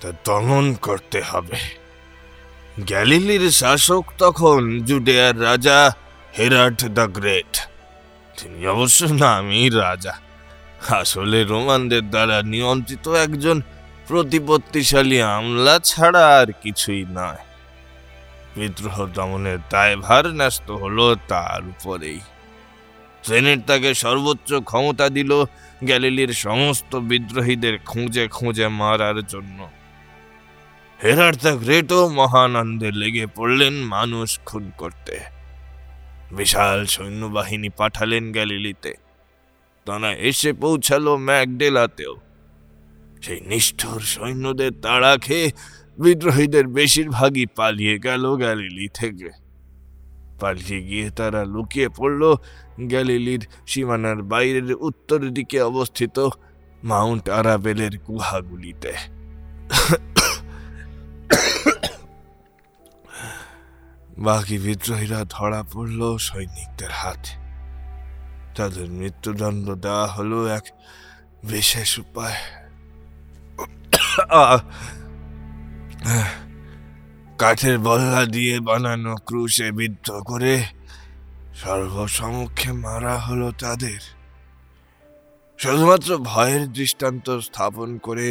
তা 0.00 0.12
দমন 0.24 0.74
করতে 0.74 1.20
হবে। 1.20 1.58
গ্যালিলির 2.80 3.50
শাসক 3.50 4.04
তখন 4.18 4.80
জুডেয়ার 4.84 5.42
রাজা 5.42 5.92
হেরাট 6.38 6.84
দ্য 6.84 7.06
গ্রেট। 7.12 7.66
তিনি 8.36 8.66
অবশ্য 8.66 9.04
নামই 9.04 9.68
রাজা। 9.68 10.27
আসলে 10.86 11.44
রোমানদের 11.44 12.10
দ্বারা 12.10 12.42
নিয়ন্ত্রিত 12.42 13.08
একজন 13.08 13.62
প্রতিপত্তিশালী 14.06 15.20
আমলা 15.20 15.78
ছাড়া 15.78 16.38
আর 16.38 16.52
কিছুই 16.52 17.04
নয়। 17.08 17.36
বিদ্রোহ 18.56 19.06
দমনের 19.06 19.58
দায়ভার 19.70 20.26
ন্যস্ত 20.26 20.70
হলো 20.70 21.16
তার 21.28 21.68
উপরেই। 21.68 22.20
সেনেট 23.22 23.66
তাকে 23.66 23.94
সর্বোচ্চ 23.94 24.54
ক্ষমতা 24.54 25.08
দিল 25.08 25.44
গ্যালিলির 25.84 26.32
সমস্ত 26.32 26.96
বিদ্রোহীদের 26.96 27.78
খুঁজে 27.78 28.28
খুঁজে 28.28 28.68
মারার 28.68 29.26
জন্য। 29.26 29.68
হেরার 31.04 31.36
দ্য 31.36 31.50
গ্রেটও 31.50 32.08
মহানন্দে 32.08 32.90
লেগে 32.92 33.26
পড়লেন 33.26 33.74
মানুষ 33.74 34.40
খুন 34.46 34.72
করতে। 34.78 35.18
বিশাল 36.32 36.86
সৈন্যবাহিনী 36.86 37.68
পাঠালেন 37.68 38.32
গ্যালিলিতে। 38.32 39.07
তারা 39.88 40.10
এসে 40.28 40.52
পৌঁছালো 40.52 41.16
ম্যাকডেলাতেও। 41.16 42.14
সেই 43.22 43.40
নিষ্ঠুর 43.40 44.00
সৈন্যদের 44.00 44.72
তাড়া 44.82 45.16
খেয়ে 45.16 45.52
বিদ্রোহীদের 45.98 46.66
বেশিরভাগই 46.68 47.46
পালিয়ে 47.56 47.98
গেল 47.98 48.36
গ্যালিলি 48.36 48.88
থেকে। 48.94 49.30
পালিয়ে 50.40 50.80
গিয়ে 50.82 51.10
তারা 51.10 51.44
লুকিয়ে 51.44 51.88
পড়ল 51.88 52.22
গ্যালিলির 52.80 53.42
সীমানার 53.66 54.22
বাইরের 54.22 54.72
উত্তর 54.72 55.20
দিকে 55.28 55.58
অবস্থিত 55.60 56.16
মাউন্ট 56.82 57.28
আরাবেলের 57.28 57.94
গুহাগুলিতে। 57.98 58.92
বাকি 64.18 64.58
বিদ্রোহীরা 64.58 65.20
ধরা 65.30 65.60
পড়ল 65.72 66.00
সৈনিকদের 66.16 66.92
হাতে। 66.92 67.47
তাদের 68.58 68.86
মৃত্যুদণ্ড 68.98 69.66
দেওয়া 69.84 70.06
হলো 70.06 70.38
এক 70.58 70.64
বিশেষ 71.44 71.90
উপায়। 71.98 72.38
কাঠের 77.38 77.76
বল্লা 77.78 78.22
দিয়ে 78.34 78.54
বানানো 78.60 79.12
ক্রুশে 79.26 79.68
বিদ্ধ 79.72 80.06
করে 80.30 80.54
সর্বসমক্ষে 81.60 82.70
মারা 82.84 83.14
হলো 83.18 83.48
তাদের। 83.58 84.00
শুধুমাত্র 85.58 86.10
ভয়ের 86.30 86.62
দৃষ্টান্ত 86.72 87.26
স্থাপন 87.38 87.88
করে 88.06 88.28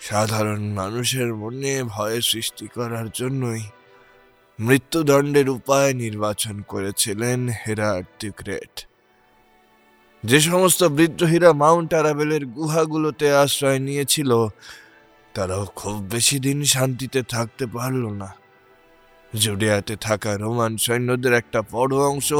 সাধারণ 0.00 0.62
মানুষের 0.80 1.30
মনে 1.34 1.72
ভয় 1.94 2.18
সৃষ্টি 2.30 2.66
করার 2.76 3.06
জন্যই 3.10 3.62
মৃত্যুদণ্ডের 4.58 5.48
উপায় 5.48 5.90
নির্বাচন 6.04 6.56
করেছিলেন 6.72 7.38
হেরাট 7.60 8.06
দি 8.20 8.30
গ্রেট। 8.36 8.74
যে 10.24 10.40
সমস্ত 10.40 10.84
বিদ্রোহীরা 10.84 11.52
মাউন্ট 11.52 11.94
আরাবেলের 11.94 12.46
গুহাগুলোতে 12.46 13.32
আশ্রয় 13.32 13.78
নিয়েছিল, 13.78 14.48
তারাও 15.34 15.64
খুব 15.64 16.06
বেশি 16.10 16.38
দিন 16.38 16.64
শান্তিতে 16.64 17.22
থাকতে 17.22 17.66
পারল 17.66 18.08
না। 18.08 18.34
জুডিয়াতে 19.36 19.96
থাকা 19.96 20.36
রোমান 20.36 20.76
সৈন্যদের 20.76 21.32
একটা 21.32 21.62
বড় 21.72 21.96
অংশ 21.96 22.34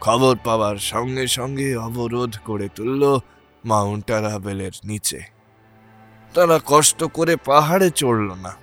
খবর 0.00 0.36
পাওয়ার 0.44 0.76
সঙ্গে 0.76 1.26
সঙ্গে 1.26 1.76
অবরোধ 1.76 2.36
করে 2.44 2.68
তুলল 2.68 3.18
মাউন্ট 3.64 4.10
আরাবেলের 4.10 4.72
নিচে। 4.84 5.20
তারা 6.34 6.60
কষ্ট 6.66 7.04
করে 7.04 7.36
পাহাড়ে 7.36 7.90
চড়ল 7.90 8.32
না। 8.32 8.56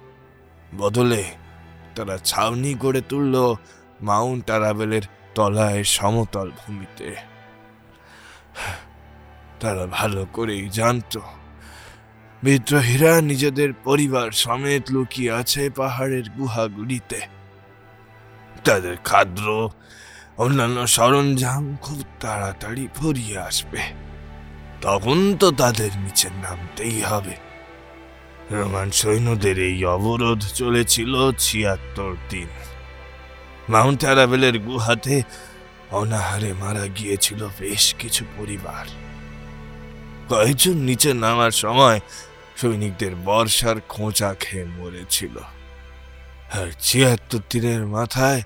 বদলে 0.78 1.24
তারা 1.96 2.18
ছাউনি 2.18 2.74
গড়ে 2.74 3.02
তুলল 3.02 3.56
মাউন্ট 4.02 4.50
আরাবেলের 4.50 5.02
তলায় 5.36 5.84
সমতল 5.84 6.50
ভূমিতে। 6.50 7.37
তারা 9.60 9.88
ভালো 9.88 10.26
করেই 10.34 10.70
জানত। 10.70 11.20
বিদ্রোহীরা 12.44 13.22
নিজেদের 13.22 13.74
পরিবার 13.74 14.32
সমেত 14.32 14.92
লুকিয়ে 14.92 15.32
আছে 15.32 15.70
পাহাড়ের 15.70 16.30
গুহাগুলিতে। 16.30 17.22
তাদের 18.64 18.96
খাদ্য, 19.04 19.70
অন্যান্য 20.38 20.88
সরঞ্জাম 20.88 21.78
খুব 21.82 22.04
তাড়াতাড়ি 22.20 22.88
ফুরিয়ে 22.96 23.38
আসবে। 23.38 23.82
তখন 24.82 25.38
তো 25.38 25.52
তাদের 25.52 25.90
নিচে 25.98 26.30
নামতেই 26.30 27.02
হবে। 27.02 27.36
রোমান 28.52 28.92
সৈন্যদের 28.92 29.60
এই 29.60 29.86
অবরোধ 29.86 30.42
চলেছিল 30.54 31.32
ছিয়াত্তর 31.32 32.16
দিন। 32.30 32.48
মাউন্ট 33.70 34.04
অ্যারাবেলের 34.04 34.60
গুহাতে 34.60 35.24
অনাহারে 35.92 36.54
মারা 36.54 36.88
গিয়েছিল 36.88 37.48
বেশ 37.60 37.96
কিছু 38.00 38.26
পরিবার। 38.38 38.86
কয়েকজন 40.30 40.74
নিচে 40.74 41.14
নামার 41.14 41.52
সময় 41.52 42.00
সৈনিকদের 42.58 43.16
বর্ষার 43.16 43.76
খোঁচা 43.90 44.34
খেয়ে 44.40 44.66
মরেছিল। 44.66 45.38
আর 46.54 46.72
ছিয়াত্তর 46.80 47.40
দিনের 47.50 47.88
মাথায় 47.88 48.44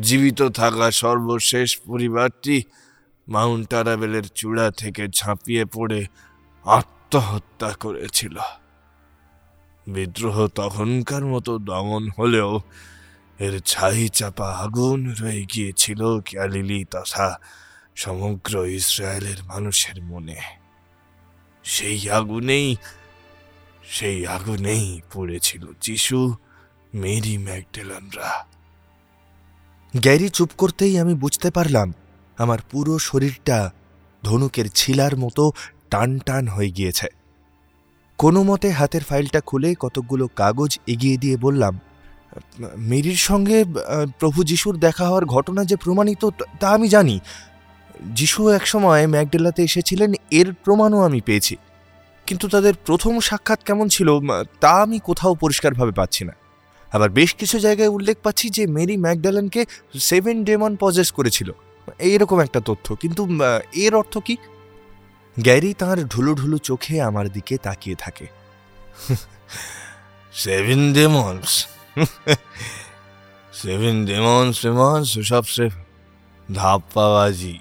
জীবিত 0.00 0.42
থাকা 0.42 0.90
সর্বশেষ 0.90 1.80
পরিবারটি 1.80 2.62
মাউন্ট 3.28 3.74
আরাবেলের 3.74 4.28
চূড়া 4.28 4.70
থেকে 4.70 5.08
ঝাঁপিয়ে 5.08 5.64
পড়ে 5.64 6.06
আত্মহত্যা 6.64 7.72
করেছিল। 7.72 8.38
বিদ্রোহ 9.86 10.46
তখনকার 10.46 11.26
মতো 11.26 11.58
দমন 11.58 12.10
হলেও 12.18 12.60
এর 13.40 13.60
ছাই 13.60 14.08
চাপা 14.08 14.52
আগুন 14.52 15.14
রয়ে 15.20 15.46
গিয়েছিল 15.54 16.20
গ্যালিলি 16.20 16.84
তথা 16.90 17.38
সমগ্র 17.94 18.64
ইসরায়েলের 18.64 19.44
মানুষের 19.44 20.02
মনে। 20.02 20.36
সেই 21.64 22.10
আগুনেই 22.10 22.76
সেই 23.84 24.26
আগুনেই 24.26 25.00
পড়েছিল 25.12 25.66
যিশু, 25.80 26.34
মেরি 26.94 27.38
ম্যাকডেলানরা। 27.38 28.46
গ্যারি, 29.94 30.28
চুপ 30.28 30.50
করতেই 30.58 30.98
আমি 30.98 31.14
বুঝতে 31.14 31.50
পারলাম, 31.50 31.92
আমার 32.38 32.58
পুরো 32.70 32.98
শরীরটা 32.98 33.70
ধনুকের 34.22 34.68
ছিলার 34.74 35.16
মতো 35.16 35.52
টান 35.90 36.18
টান 36.18 36.48
হয়ে 36.48 36.70
গিয়েছে। 36.70 37.06
কোনো 38.18 38.42
মতে 38.42 38.70
হাতের 38.70 39.04
ফাইলটা 39.04 39.40
খুলে 39.40 39.74
কতকগুলো 39.80 40.28
কাগজ 40.36 40.78
এগিয়ে 40.86 41.16
দিয়ে 41.16 41.36
বললাম 41.36 41.80
মেরির 42.76 43.16
সঙ্গে 43.16 43.64
প্রভু 44.18 44.44
যিশুর 44.44 44.78
দেখা 44.78 45.06
হওয়ার 45.06 45.24
ঘটনা 45.24 45.64
যে 45.64 45.76
প্রমাণিত, 45.76 46.24
তা- 46.60 46.74
আমি 46.74 46.88
জানি। 46.88 47.20
যিশু 48.02 48.48
একসময় 48.48 49.06
ম্যাকডেলাতে 49.06 49.62
এসেছিলেন, 49.62 50.12
এর 50.30 50.52
প্রমাণও 50.52 51.02
আমি 51.02 51.20
পেয়েছি। 51.20 51.56
কিন্তু 52.26 52.48
তাদের 52.48 52.74
প্রথম 52.86 53.20
সাক্ষাৎ 53.20 53.64
কেমন 53.64 53.88
ছিল 53.88 54.08
তা 54.60 54.70
আমি 54.70 54.98
কোথাও 54.98 55.34
পরিষ্কারভাবে 55.34 55.92
পাচ্ছি 55.92 56.24
না। 56.24 56.32
আবার 56.92 57.10
বেশ 57.10 57.34
কিছু 57.34 57.58
জায়গায় 57.58 57.88
উল্লেখ 57.88 58.16
পাচ্ছি 58.22 58.50
যে 58.50 58.66
মেরি 58.66 58.96
ম্যাকডালানকে 58.96 59.64
সেভেন 59.98 60.44
ডেমন 60.44 60.76
পজেস 60.80 61.12
করেছিল। 61.12 61.50
এইরকম 61.98 62.40
একটা 62.40 62.60
তথ্য, 62.64 62.94
কিন্তু 62.94 63.28
এর 63.72 63.94
অর্থ 63.94 64.18
কি? 64.18 64.36
গ্যারি 65.40 65.74
তাঁর 65.74 66.04
ঢুলু 66.04 66.34
ঢুলু 66.34 66.58
চোখে 66.58 67.00
আমার 67.00 67.28
দিকে 67.28 67.58
তাকিয়ে 67.58 67.96
থাকে। 67.98 68.26
Seven 70.32 70.92
demons? 70.92 71.66
Seven 73.52 73.96
demons 74.06 74.60
famous 74.60 75.06
সব 75.28 75.44
সে 75.44 75.66
ধাপ্পাবাজি 76.54 77.58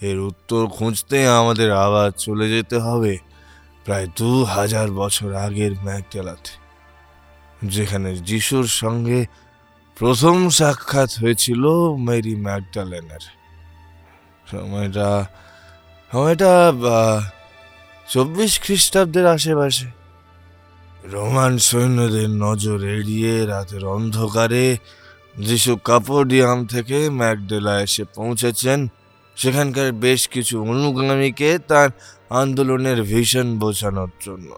এর 0.00 0.18
উত্তর 0.20 0.62
খুঁজতে 0.66 1.18
আমাদের 1.28 1.68
আবার 1.72 2.10
চলে 2.10 2.46
যেতে 2.48 2.76
হবে 2.78 3.18
প্রায় 3.84 4.06
দু 4.16 4.44
হাজার 4.44 4.88
বছর 4.92 5.34
আগের 5.34 5.72
ম্যাকডেলাতে, 5.84 6.52
যেখানে 7.66 8.10
যিশুর 8.16 8.66
সঙ্গে 8.82 9.20
প্রথম 9.96 10.36
সাক্ষাৎ 10.48 11.10
হয়েছিল 11.20 11.62
মেরি 12.08 12.34
ম্যাকডালেনের। 12.36 13.24
সময়টা 14.50 15.08
সময়টা 16.12 16.52
চব্বিশ 18.08 18.52
খ্রিস্টাব্দের 18.60 19.26
আশেপাশে। 19.26 19.95
রোমান 21.12 21.52
সৈন্যদের 21.58 22.30
নজর 22.44 22.80
এড়িয়ে 22.96 23.32
রাতের 23.46 23.84
অন্ধকারে 23.86 24.64
যিশু 25.38 25.72
কাপোডিয়াম 25.84 26.58
থেকে 26.66 26.98
ম্যাকডেলা 27.10 27.74
এসে 27.80 28.04
পৌঁছেছেন। 28.14 28.78
সেখানকার 29.36 29.88
বেশ 30.04 30.20
কিছু 30.28 30.54
অনুগামীকে 30.62 31.50
তার 31.58 31.90
আন্দোলনের 32.30 32.98
ভীষণ 33.02 33.48
বোঝানোর 33.58 34.12
জন্য। 34.26 34.50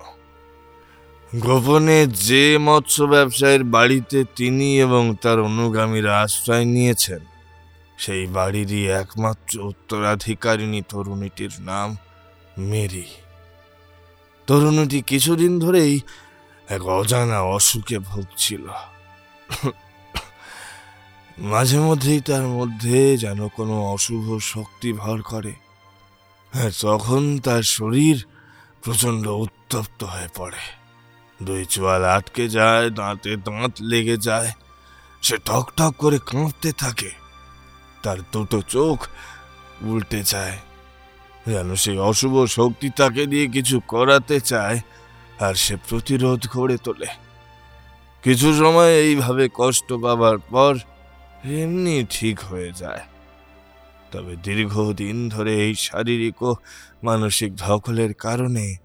গোপনে 1.32 1.98
যে 2.06 2.44
মৎস্য 2.58 2.98
ব্যবসায়ীর 3.04 3.64
বাড়িতে 3.64 4.18
তিনি 4.36 4.68
এবং 4.80 5.02
তার 5.22 5.38
অনুগামীরা 5.40 6.12
আশ্রয় 6.20 6.64
নিয়েছেন, 6.64 7.22
সেই 7.98 8.24
বাড়িরই 8.26 8.82
একমাত্র 9.02 9.52
উত্তরাধিকারিণী 9.60 10.80
তরুণীটির 10.88 11.54
নাম 11.60 11.88
মেরি। 12.58 13.06
তরুণীটি 14.48 14.98
কিছুদিন 15.02 15.52
ধরেই 15.58 15.94
এক 16.68 16.86
অজানা 16.86 17.40
অসুখে 17.40 17.98
ভুগছিল। 17.98 18.66
মাঝে 21.38 21.78
মধ্যেই 21.78 22.20
তার 22.20 22.42
মধ্যে 22.42 23.16
যেন 23.16 23.48
কোনো 23.48 23.86
অশুভ 23.86 24.38
শক্তি 24.38 24.92
ভর 24.92 25.22
করে। 25.22 25.52
হ্যাঁ 26.52 26.70
তখন 26.80 27.38
তার 27.38 27.62
শরীর 27.62 28.26
প্রচণ্ড 28.82 29.26
উত্তপ্ত 29.26 30.04
হয়ে 30.04 30.28
পড়ে। 30.34 30.58
দুই 31.42 31.64
চোয়াল 31.64 32.04
আটকে 32.04 32.48
যায়, 32.48 32.90
দাঁতে 32.90 33.36
দাঁত 33.36 33.72
লেগে 33.80 34.16
যায়, 34.16 34.52
সে 35.22 35.36
ঠক 35.44 35.70
ঠক 35.76 35.94
করে 35.98 36.18
কাঁপতে 36.18 36.72
থাকে। 36.72 37.10
তার 38.02 38.16
দুটো 38.32 38.62
চোখ 38.62 39.06
উল্টে 39.82 40.22
যায়। 40.22 40.58
যেন 41.46 41.74
সেই 41.74 41.98
অশুভ 41.98 42.44
শক্তি 42.44 42.90
তাকে 42.90 43.26
দিয়ে 43.26 43.46
কিছু 43.46 43.80
করাতে 43.80 44.40
চায় 44.40 44.80
আর 45.40 45.54
সে 45.54 45.76
প্রতিরোধ 45.88 46.46
গড়ে 46.56 46.76
তোলে। 46.84 47.06
কিছু 48.22 48.54
সময় 48.54 48.92
এইভাবে 48.94 49.48
কষ্ট 49.54 49.92
পাবার 49.92 50.38
পর 50.38 50.74
এমনি 51.44 52.06
ঠিক 52.10 52.40
হয়ে 52.40 52.72
যায়। 52.72 53.00
তবে 54.12 54.36
দীর্ঘদিন 54.36 55.28
ধরে 55.28 55.64
এই 55.64 55.74
শারীরিক 55.74 56.42
ও 56.42 56.54
মানসিক 57.02 57.56
ধকলের 57.56 58.14
কারণে 58.14 58.76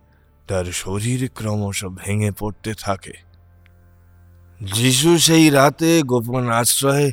তার 0.48 0.66
শরীর 0.66 1.30
ক্রমশ 1.36 1.86
ভেঙে 1.86 2.32
পড়তে 2.32 2.74
থাকে। 2.74 3.14
যিশু 4.62 5.18
সেই 5.18 5.50
রাতে 5.50 6.02
গোপন 6.02 6.50
আশ্রয়ে 6.50 7.12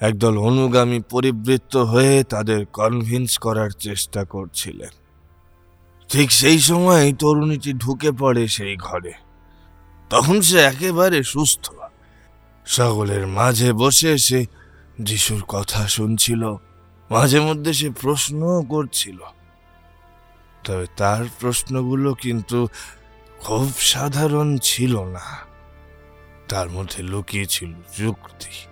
একদল 0.00 0.38
অনুগামী 0.38 1.00
পরিবৃত্ত 1.10 1.76
হয়ে 1.76 2.24
তাদের 2.24 2.66
কনভিন্স 2.66 3.38
করার 3.38 3.70
চেষ্টা 3.70 4.24
করছিলেন। 4.24 4.99
ঠিক 6.10 6.32
সেই 6.32 6.58
সময় 6.58 7.12
তরুণীটি 7.12 7.72
ঢুকে 7.72 8.12
পড়ে 8.12 8.48
সেই 8.48 8.76
ঘরে। 8.76 9.12
তখন 10.10 10.40
সে 10.40 10.60
একেবারে 10.60 11.22
সুস্থ। 11.22 11.70
সকলের 12.66 13.26
মাঝে 13.26 13.72
বসে 13.72 14.18
সে 14.18 14.46
যিশুর 15.00 15.42
কথা 15.48 15.88
শুনছিল, 15.88 16.56
মাঝে 17.10 17.40
মধ্যে 17.40 17.72
সে 17.72 17.90
প্রশ্নও 17.90 18.62
করছিল। 18.62 19.18
তবে 20.64 20.86
তার 20.96 21.24
প্রশ্নগুলো 21.40 22.14
কিন্তু 22.14 22.68
খুব 23.38 23.72
সাধারণ 23.78 24.58
ছিল 24.58 25.04
না। 25.04 25.38
তার 26.48 26.70
মধ্যে 26.70 27.02
লুকিয়ে 27.02 27.46
ছিল 27.46 27.72
যুক্তি। 27.98 28.66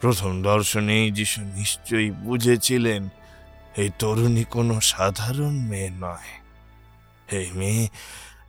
প্রথম 0.00 0.42
দর্শনেই 0.42 1.10
যিশু 1.10 1.40
নিশ্চয়ই 1.40 2.10
বুঝেছিলেন 2.10 3.08
এই 3.76 3.90
তরুণী 3.98 4.44
কোনো 4.44 4.80
সাধারণ 4.80 5.52
মেয়ে 5.52 5.90
নয়। 5.90 6.30
এই 7.30 7.50
মেয়ে 7.52 7.88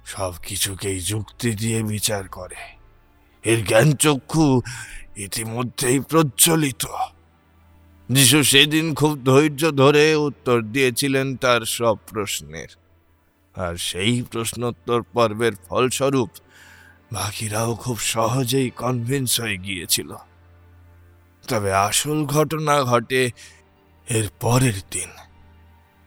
সব 0.05 0.33
কিছুকেই 0.43 0.99
যুক্তি 0.99 1.51
দিয়ে 1.51 1.83
বিচার 1.83 2.27
করে। 2.27 2.55
এর 3.43 3.65
জ্ঞান 3.65 3.91
চক্ষু 3.91 4.61
ইতিমধ্যেই 5.17 5.99
প্রজ্বলিত। 5.99 6.85
যিশু 8.09 8.43
সেদিন 8.43 8.93
খুব 8.93 9.23
ধৈর্য 9.25 9.71
ধরে 9.71 10.15
উত্তর 10.15 10.61
দিয়েছিলেন 10.61 11.35
তার 11.35 11.61
সব 11.61 11.97
প্রশ্নের। 12.09 12.67
আর 13.55 13.75
সেই 13.75 14.23
প্রশ্নোত্তর 14.31 15.01
পর্বের 15.01 15.51
ফলস্বরূপ 15.69 16.29
বাকিরাও 17.13 17.75
খুব 17.75 17.99
সহজেই 17.99 18.69
কনভিন্স 18.69 19.41
হয়ে 19.41 19.57
গিয়েছিল। 19.57 20.15
তবে 21.47 21.73
আসল 21.73 22.25
ঘটনা 22.25 22.83
ঘটে 22.83 23.31
এর 24.09 24.29
পরের 24.39 24.73
দিন। 24.91 25.09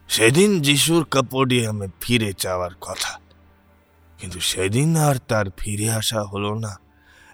সেদিন 0.09 0.63
যিশুর 0.63 1.05
কাপোডিয়ামে 1.05 1.89
ফিরে 2.01 2.33
যাওয়ার 2.39 2.71
কথা। 2.81 3.21
কিন্তু 4.19 4.41
সেদিন 4.41 4.97
আর 4.97 5.15
তার 5.29 5.45
ফিরে 5.59 5.91
আসা 5.91 6.23
হলো 6.23 6.55
না 6.55 6.79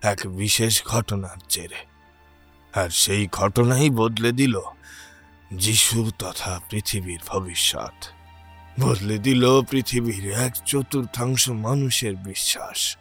এক 0.03 0.21
বিশেষ 0.27 0.85
ঘটনার 0.85 1.37
জেরে। 1.49 1.87
আর 2.81 2.89
সেই 2.89 3.29
ঘটনাই 3.33 3.91
বদলে 3.91 4.33
দিল 4.33 4.61
যিশু 5.55 6.11
তথা 6.19 6.61
পৃথিবীর 6.71 7.21
ভবিষ্যৎ। 7.27 8.07
বদলে 8.81 9.19
দিল 9.19 9.63
পৃথিবীর 9.63 10.33
এক 10.33 10.53
চতুর্থাংশ 10.67 11.49
মানুষের 11.49 12.17
বিশ্বাস। 12.17 12.97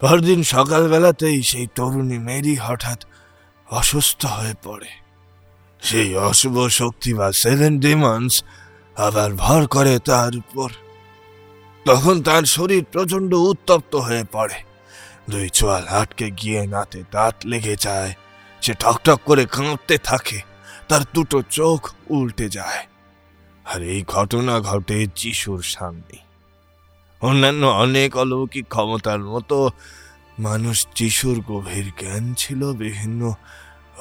পরদিন 0.00 0.42
সকালবেলাতেই 0.42 1.42
সেই 1.42 1.66
তরুণী 1.74 2.18
মেরি 2.18 2.56
হঠাৎ 2.56 3.04
অসুস্থ 3.70 4.26
হয়ে 4.26 4.54
পড়ে। 4.62 5.01
সেই 5.82 6.16
অশুভ 6.16 6.66
শক্তি 6.66 7.14
বা 7.14 7.32
সেভেন 7.32 7.80
ডিমন্স 7.80 8.44
আবার 8.96 9.34
ভর 9.34 9.66
করে 9.66 9.98
তার 9.98 10.36
উপর। 10.36 10.70
তখন 11.84 12.22
তার 12.22 12.42
শরীর 12.42 12.84
প্রচণ্ড 12.84 13.34
উত্তপ্ত 13.34 13.94
হয়ে 13.94 14.24
পড়ে। 14.32 14.62
দুই 15.30 15.48
চোয়াল 15.48 15.86
আটকে 15.86 16.30
গিয়ে 16.30 16.66
নাতে 16.66 17.02
দাঁত 17.10 17.34
লেগে 17.44 17.76
যায়। 17.80 18.14
সে 18.62 18.74
ঠকঠক 18.74 19.20
করে 19.24 19.44
কাঁপতে 19.44 19.98
থাকে। 19.98 20.40
তার 20.88 21.00
দুটো 21.14 21.42
চোখ 21.50 21.94
উল্টে 22.08 22.48
যায়। 22.48 22.86
আর 23.64 23.82
এই 23.82 24.04
ঘটনা 24.06 24.60
ঘটে 24.60 25.06
যিশুর 25.16 25.62
সামনে। 25.62 26.16
অন্যান্য 27.20 27.66
অনেক 27.66 28.16
অলৌকিক 28.16 28.68
ক্ষমতার 28.68 29.18
মতো 29.18 29.70
মানুষ 30.38 30.86
যিশুর 30.94 31.40
গভীর 31.40 31.92
জ্ঞান 31.98 32.34
ছিল, 32.34 32.72
বিভিন্ন 32.72 33.34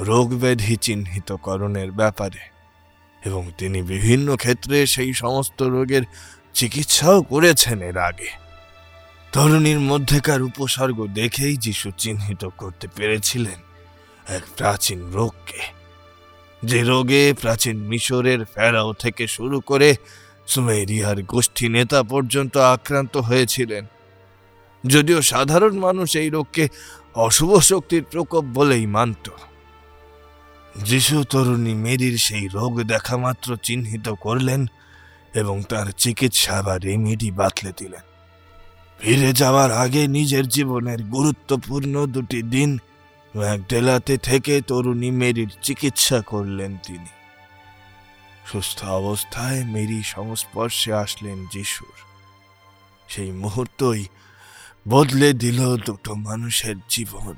রোগ 0.01 0.39
ব্যাধি 0.39 0.75
চিহ্নিতকরণের 0.75 1.91
ব্যাপারে। 1.91 2.39
এবং 3.25 3.51
তিনি 3.57 3.81
বিভিন্ন 3.81 4.35
ক্ষেত্রে 4.35 4.87
সেই 4.87 5.13
সমস্ত 5.13 5.63
রোগের 5.63 6.01
চিকিৎসাও 6.53 7.21
করেছেন 7.21 7.81
এর 7.81 7.97
আগে। 7.97 8.29
তরুণীর 9.31 9.79
মধ্যেকার 9.79 10.41
উপসর্গ 10.41 11.07
দেখেই 11.07 11.57
যিশু 11.57 11.91
চিহ্নিত 11.97 12.45
করতে 12.45 12.87
পেরেছিলেন 12.95 13.59
এক 14.27 14.41
প্রাচীন 14.57 15.11
রোগকে। 15.11 15.59
যে 16.65 16.83
রোগে 16.83 17.33
প্রাচীন 17.33 17.87
মিশরের 17.87 18.45
ফেরাও 18.45 18.93
থেকে 18.93 19.27
শুরু 19.27 19.59
করে 19.59 19.95
সুমেরিয়ার 20.47 21.23
গোষ্ঠী 21.23 21.69
নেতা 21.69 22.03
পর্যন্ত 22.03 22.57
আক্রান্ত 22.57 23.17
হয়েছিলেন। 23.17 23.85
যদিও 24.87 25.21
সাধারণ 25.21 25.79
মানুষ 25.79 26.15
এই 26.15 26.29
রোগকে 26.29 26.67
অশুভ 27.15 27.59
শক্তির 27.59 28.03
প্রকোপ 28.03 28.45
বলেই 28.53 28.85
মানত। 28.85 29.29
যিশু 30.77 31.23
তরুণী 31.23 31.73
মেরির 31.73 32.17
সেই 32.17 32.47
রোগ 32.47 32.81
দেখা 32.81 33.17
মাত্র 33.17 33.57
চিহ্নিত 33.57 34.09
করলেন 34.09 34.65
এবং 35.33 35.63
তার 35.63 35.91
চিকিৎসা 35.91 36.61
বা 36.61 36.77
রেমেডি 36.77 37.31
বাতলে 37.31 37.73
দিলেন। 37.77 38.01
ফিরে 38.99 39.33
যাওয়ার 39.33 39.71
আগে 39.71 40.07
নিজের 40.07 40.47
জীবনের 40.47 41.03
গুরুত্বপূর্ণ 41.03 42.05
দুটি 42.05 42.41
দিন 42.41 42.79
ম্যাকডেলাতে 43.37 44.17
থেকে 44.17 44.61
তরুণী 44.61 45.11
মেরির 45.11 45.49
চিকিৎসা 45.61 46.21
করলেন 46.21 46.77
তিনি। 46.83 47.05
সুস্থ 48.51 48.83
অবস্থায় 48.83 49.63
মেরি 49.65 50.03
সংস্পর্শে 50.03 50.93
আসলেন 50.93 51.45
যিশুর। 51.51 51.93
সেই 53.07 53.31
মুহূর্তই 53.31 54.05
বদলে 54.87 55.33
দিল 55.33 55.77
দুটো 55.77 56.15
মানুষের 56.15 56.75
জীবন, 56.89 57.35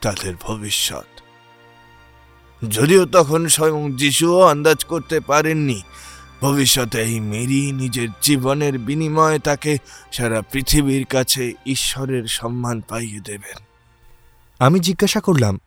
তাদের 0.00 0.34
ভবিষ্যৎ। 0.40 1.21
যদিও 2.70 3.06
তখন 3.06 3.48
স্বয়ং 3.48 3.96
যিশুও 3.96 4.42
আন্দাজ 4.42 4.84
করতে 4.84 5.20
পারেননি। 5.20 5.82
ভবিষ্যতে 6.40 7.02
এই 7.02 7.20
মেরি 7.20 7.72
নিজের 7.72 8.08
জীবনের 8.22 8.78
বিনিময়ে 8.78 9.38
তাকে 9.38 9.78
সারা 10.12 10.42
পৃথিবীর 10.42 11.04
কাছে 11.04 11.52
ঈশ্বরের 11.66 12.26
সম্মান 12.26 12.80
পাইয়ে 12.80 13.20
দেবেন। 13.20 13.58
আমি 14.58 14.80
জিজ্ঞাসা 14.80 15.20
করলাম 15.20 15.58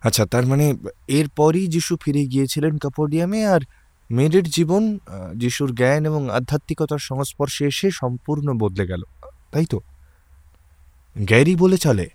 আচ্ছা 0.00 0.26
তার 0.26 0.46
মানে 0.46 0.76
এরপরই 1.08 1.66
যিশু 1.66 1.96
ফিরে 2.04 2.26
গিয়েছিলেন 2.26 2.78
কাপোডিয়ামে 2.78 3.46
আর 3.46 3.60
মেয়ের 4.10 4.42
জীবন 4.42 4.98
যিশুর 5.36 5.74
জ্ঞান 5.74 6.06
এবং 6.06 6.30
আধ্যাত্মিকতার 6.30 6.98
সংস্পর্শে 6.98 7.66
এসে 7.66 7.90
সম্পূর্ণ 7.90 8.52
বদলে 8.52 8.86
গেল, 8.86 9.02
তাই 9.52 9.66
তো? 9.66 9.80
গ্যারি 11.18 11.56
বলে 11.56 11.76
চলে 11.76 12.10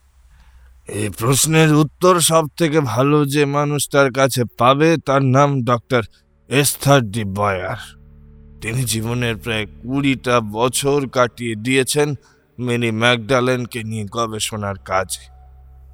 এই 0.88 1.10
প্রশ্নের 1.10 1.72
উত্তর 1.74 2.20
সব 2.22 2.46
থেকে 2.58 2.80
ভালো 2.80 3.26
যে 3.26 3.46
মানুষ 3.46 3.82
তার 3.90 4.10
কাছে 4.12 4.42
পাবে, 4.60 4.90
তার 4.98 5.22
নাম 5.36 5.50
ডক্টর 5.64 6.04
এস্থার 6.50 7.02
ডি 7.02 7.24
বয়ার। 7.24 7.80
তিনি 8.62 8.82
জীবনের 8.84 9.36
প্রায় 9.38 9.66
কুড়িটা 9.66 10.36
বছর 10.40 11.00
কাটিয়ে 11.08 11.56
দিয়েছেন 11.56 12.10
মেরি 12.58 12.92
ম্যাকডালেনকে 12.92 13.80
নিয়ে 13.84 14.06
গবেষণার 14.12 14.78
কাজে। 14.86 15.24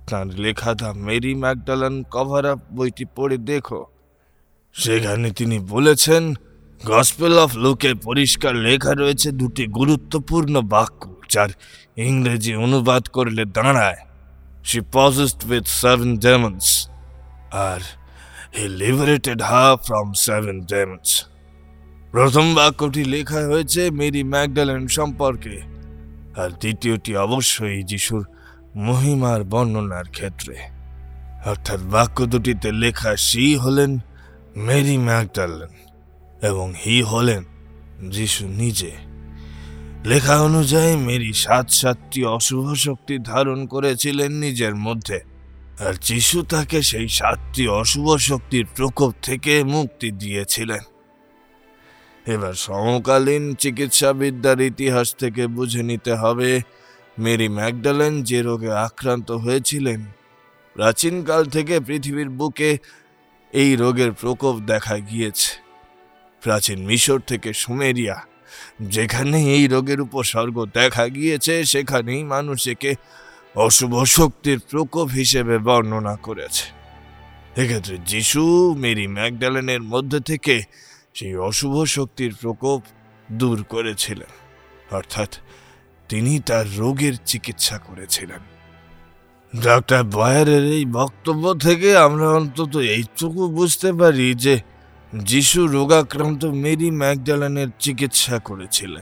তার 0.10 0.28
লেখা 0.28 0.72
the 0.74 0.90
Mary 0.94 1.34
Magdalene 1.36 1.96
cover 2.12 2.46
up 2.46 2.60
বইটি 2.76 3.06
পড়ে 3.16 3.38
দেখো। 3.38 3.82
সেখানে 4.76 5.28
তিনি 5.32 5.58
বলেছেন 5.60 6.24
গসপেল 6.82 7.36
অফ 7.40 7.52
লুকে 7.58 7.92
পরিষ্কার 8.08 8.54
লেখা 8.56 8.94
রয়েছে 8.94 9.30
দুটি 9.32 9.64
গুরুত্বপূর্ণ 9.68 10.56
বাক্য, 10.74 11.02
যার 11.30 11.52
ইংরেজি 11.98 12.52
অনুবাদ 12.56 13.04
করলে 13.08 13.44
দাঁড়ায়। 13.58 14.09
She 14.70 14.80
possessed 14.98 15.42
with 15.52 15.66
seven 15.84 16.12
demons 16.18 16.64
R 17.68 17.82
he 18.58 18.66
liberated 18.82 19.40
her 19.42 19.76
from 19.78 20.08
seven 20.28 20.58
demons 20.74 21.08
প্রথম 22.12 22.46
বাক্যটি 22.56 23.04
লেখা 23.06 23.42
হয়েছে 23.48 23.82
মেরি 23.92 24.24
ম্যাকডালেন 24.24 24.88
সম্পর্কে, 24.88 25.56
আর 26.36 26.50
দ্বিতীয়টি 26.62 27.12
অবশ্যই 27.18 27.84
যিশুর 27.84 28.24
মহিমার 28.76 29.42
বর্ণনার 29.44 30.08
ক্ষেত্রে। 30.10 30.56
অর্থাৎ 31.46 31.80
বাক্য 31.80 32.18
দুটিতে 32.26 32.70
লেখা, 32.72 33.12
সি 33.18 33.46
হলেন 33.56 33.92
মেরি 34.56 34.98
ম্যাকডালেন 34.98 35.72
এবং 36.42 36.68
হি 36.84 36.96
হলেন 37.02 37.44
যিশু 38.10 38.44
নিজে। 38.62 38.92
লেখা 40.06 40.42
অনুযায়ী, 40.42 40.96
মেরি 40.96 41.34
সাত 41.34 41.70
সাতটি 41.70 42.26
অশুভ 42.26 42.74
শক্তি 42.74 43.18
ধারণ 43.18 43.66
করেছিলেন 43.66 44.32
নিজের 44.32 44.76
মধ্যে, 44.76 45.20
আর 45.80 45.94
যিশু 45.94 46.44
তাকে 46.44 46.84
সেই 46.84 47.08
সাতটি 47.08 47.68
অশুভ 47.68 48.16
শক্তির 48.16 48.66
প্রকোপ 48.76 49.14
থেকে 49.22 49.64
মুক্তি 49.64 50.12
দিয়েছিলেন। 50.12 50.80
এবার 52.26 52.54
সমকালীন 52.54 53.56
চিকিৎসাবিদ্যার 53.56 54.62
ইতিহাস 54.62 55.16
থেকে 55.16 55.48
বুঝে 55.48 55.84
নিতে 55.84 56.14
হবে, 56.14 56.62
মেরি 57.20 57.50
ম্যাকডালেন 57.50 58.24
যে 58.24 58.42
রোগে 58.42 58.72
আক্রান্ত 58.72 59.32
হয়েছিলেন, 59.32 60.06
প্রাচীনকাল 60.74 61.46
থেকে 61.46 61.80
পৃথিবীর 61.80 62.30
বুকে 62.30 62.78
এই 63.54 63.76
রোগের 63.76 64.12
প্রকোপ 64.12 64.60
দেখা 64.60 64.98
গিয়েছে। 64.98 65.52
প্রাচীন 66.42 66.86
মিশর 66.86 67.20
থেকে 67.20 67.54
সুমেরিয়া 67.54 68.29
যেখানে 68.82 69.54
এই 69.54 69.68
রোগের 69.68 70.02
উপসর্গ 70.02 70.66
দেখা 70.66 71.08
গিয়েছে, 71.08 71.66
সেখানেই 71.66 72.24
মানুষ 72.24 72.68
একে 72.68 72.96
অশুভ 73.56 74.04
শক্তির 74.04 74.60
প্রকোপ 74.70 75.10
হিসেবে 75.10 75.58
বর্ণনা 75.58 76.16
করেছে। 76.16 76.80
এক্ষেত্রে 77.62 77.98
যিশু, 78.06 78.76
মেরি 78.78 79.08
ম্যাকডালেনের 79.08 79.82
মধ্যে 79.82 80.20
থেকে 80.20 80.64
সেই 81.14 81.36
অশুভ 81.36 81.84
শক্তির 81.84 82.36
প্রকোপ 82.42 82.82
দূর 83.32 83.64
করেছিলেন। 83.64 84.32
অর্থাৎ 84.96 85.36
তিনি 86.10 86.40
তার 86.40 86.66
রোগের 86.78 87.14
চিকিৎসা 87.26 87.78
করেছিলেন। 87.78 88.40
ডক্টর 89.64 90.04
বয়ারের 90.04 90.64
এই 90.64 90.86
বক্তব্য 90.86 91.54
থেকে 91.54 91.98
আমরা 91.98 92.30
অন্তত 92.30 92.78
এইটুকু 92.78 93.48
বুঝতে 93.50 93.94
পারি 93.94 94.34
যে 94.34 94.62
যিশু 95.14 95.68
রোগাক্রান্ত 95.68 96.46
মেরি 96.46 96.92
ম্যাকডালানের 96.92 97.68
চিকিৎসা 97.80 98.40
করেছিলেন। 98.40 99.02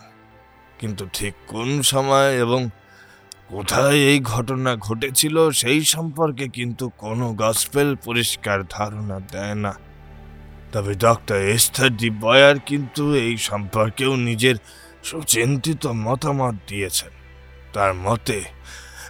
কিন্তু 0.80 1.08
ঠিক 1.14 1.34
কোন 1.48 1.82
সময় 1.82 2.38
এবং 2.38 2.70
কোথায় 3.48 3.96
এই 3.96 4.20
ঘটনা 4.20 4.76
ঘটেছিল 4.76 5.52
সেই 5.52 5.84
সম্পর্কে 5.84 6.48
কিন্তু 6.48 6.90
কোনো 6.90 7.34
গসপেল 7.34 7.96
পরিষ্কার 7.96 8.64
ধারণা 8.70 9.20
দেয় 9.20 9.56
না। 9.56 9.74
তবে 10.74 10.96
ডক্টর 10.96 11.36
এস্থার 11.36 11.98
ডি 11.98 12.10
বয়ার 12.10 12.60
কিন্তু 12.60 13.16
এই 13.16 13.38
সম্পর্কেও 13.38 14.16
নিজের 14.16 14.56
সুচিন্তিত 15.04 15.88
মতামত 15.88 16.56
দিয়েছেন। 16.68 17.10
তার 17.74 17.94
মতে, 17.94 18.44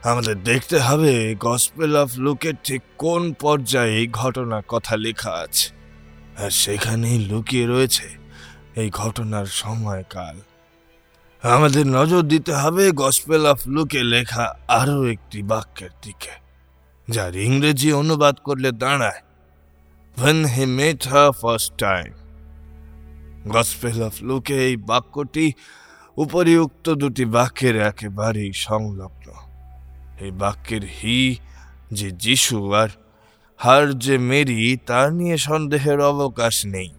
আমাদের 0.03 0.43
দেখতে 0.43 0.79
হবে 0.79 1.35
গসপেল 1.39 1.97
অফ 1.97 2.11
লুকের 2.17 2.53
ঠিক 2.63 2.81
কোন 2.97 3.33
পর্যায়ে 3.33 3.95
এই 3.95 4.07
ঘটনার 4.07 4.61
কথা 4.67 4.97
লেখা 4.97 5.31
আছে। 5.31 5.76
আর 6.37 6.51
সেখানেই 6.63 7.17
লুকিয়ে 7.29 7.65
রয়েছে 7.73 8.07
এই 8.81 8.89
ঘটনার 9.01 9.47
সময়কাল। 9.61 10.35
আমাদের 11.43 11.85
নজর 11.97 12.23
দিতে 12.33 12.53
হবে 12.61 12.83
গসপেল 13.01 13.43
অফ 13.53 13.59
লুকে 13.75 14.01
লেখা 14.13 14.45
আরও 14.79 14.99
একটি 15.13 15.39
বাক্যের 15.51 15.93
দিকে, 16.03 16.33
যার 17.07 17.33
ইংরেজি 17.47 17.89
অনুবাদ 18.01 18.35
করলে 18.47 18.69
দাঁড়ায় 18.83 19.21
when 20.17 20.39
he 20.53 20.63
met 20.77 21.01
her 21.11 21.23
first 21.41 21.71
time 21.83 22.11
gospel 23.53 23.99
of 24.07 24.15
Luke 24.27 24.57
এই 24.67 24.75
বাক্যটি 24.91 25.45
উপরিউক্ত 26.17 26.85
দুটি 27.01 27.25
বাক্যের 27.37 27.75
একেবারেই 27.89 28.51
সংলগ্ন। 28.67 29.27
এই 30.23 30.31
বাক্যের 30.43 30.83
হি, 30.97 31.19
যে 31.91 32.07
যিশু 32.25 32.57
আর 32.81 32.89
হার 33.57 33.99
যে 33.99 34.17
মেরি 34.17 34.77
তা 34.85 35.09
নিয়ে 35.09 35.37
সন্দেহের 35.37 35.99
অবকাশ 35.99 36.65
নেই। 36.65 36.89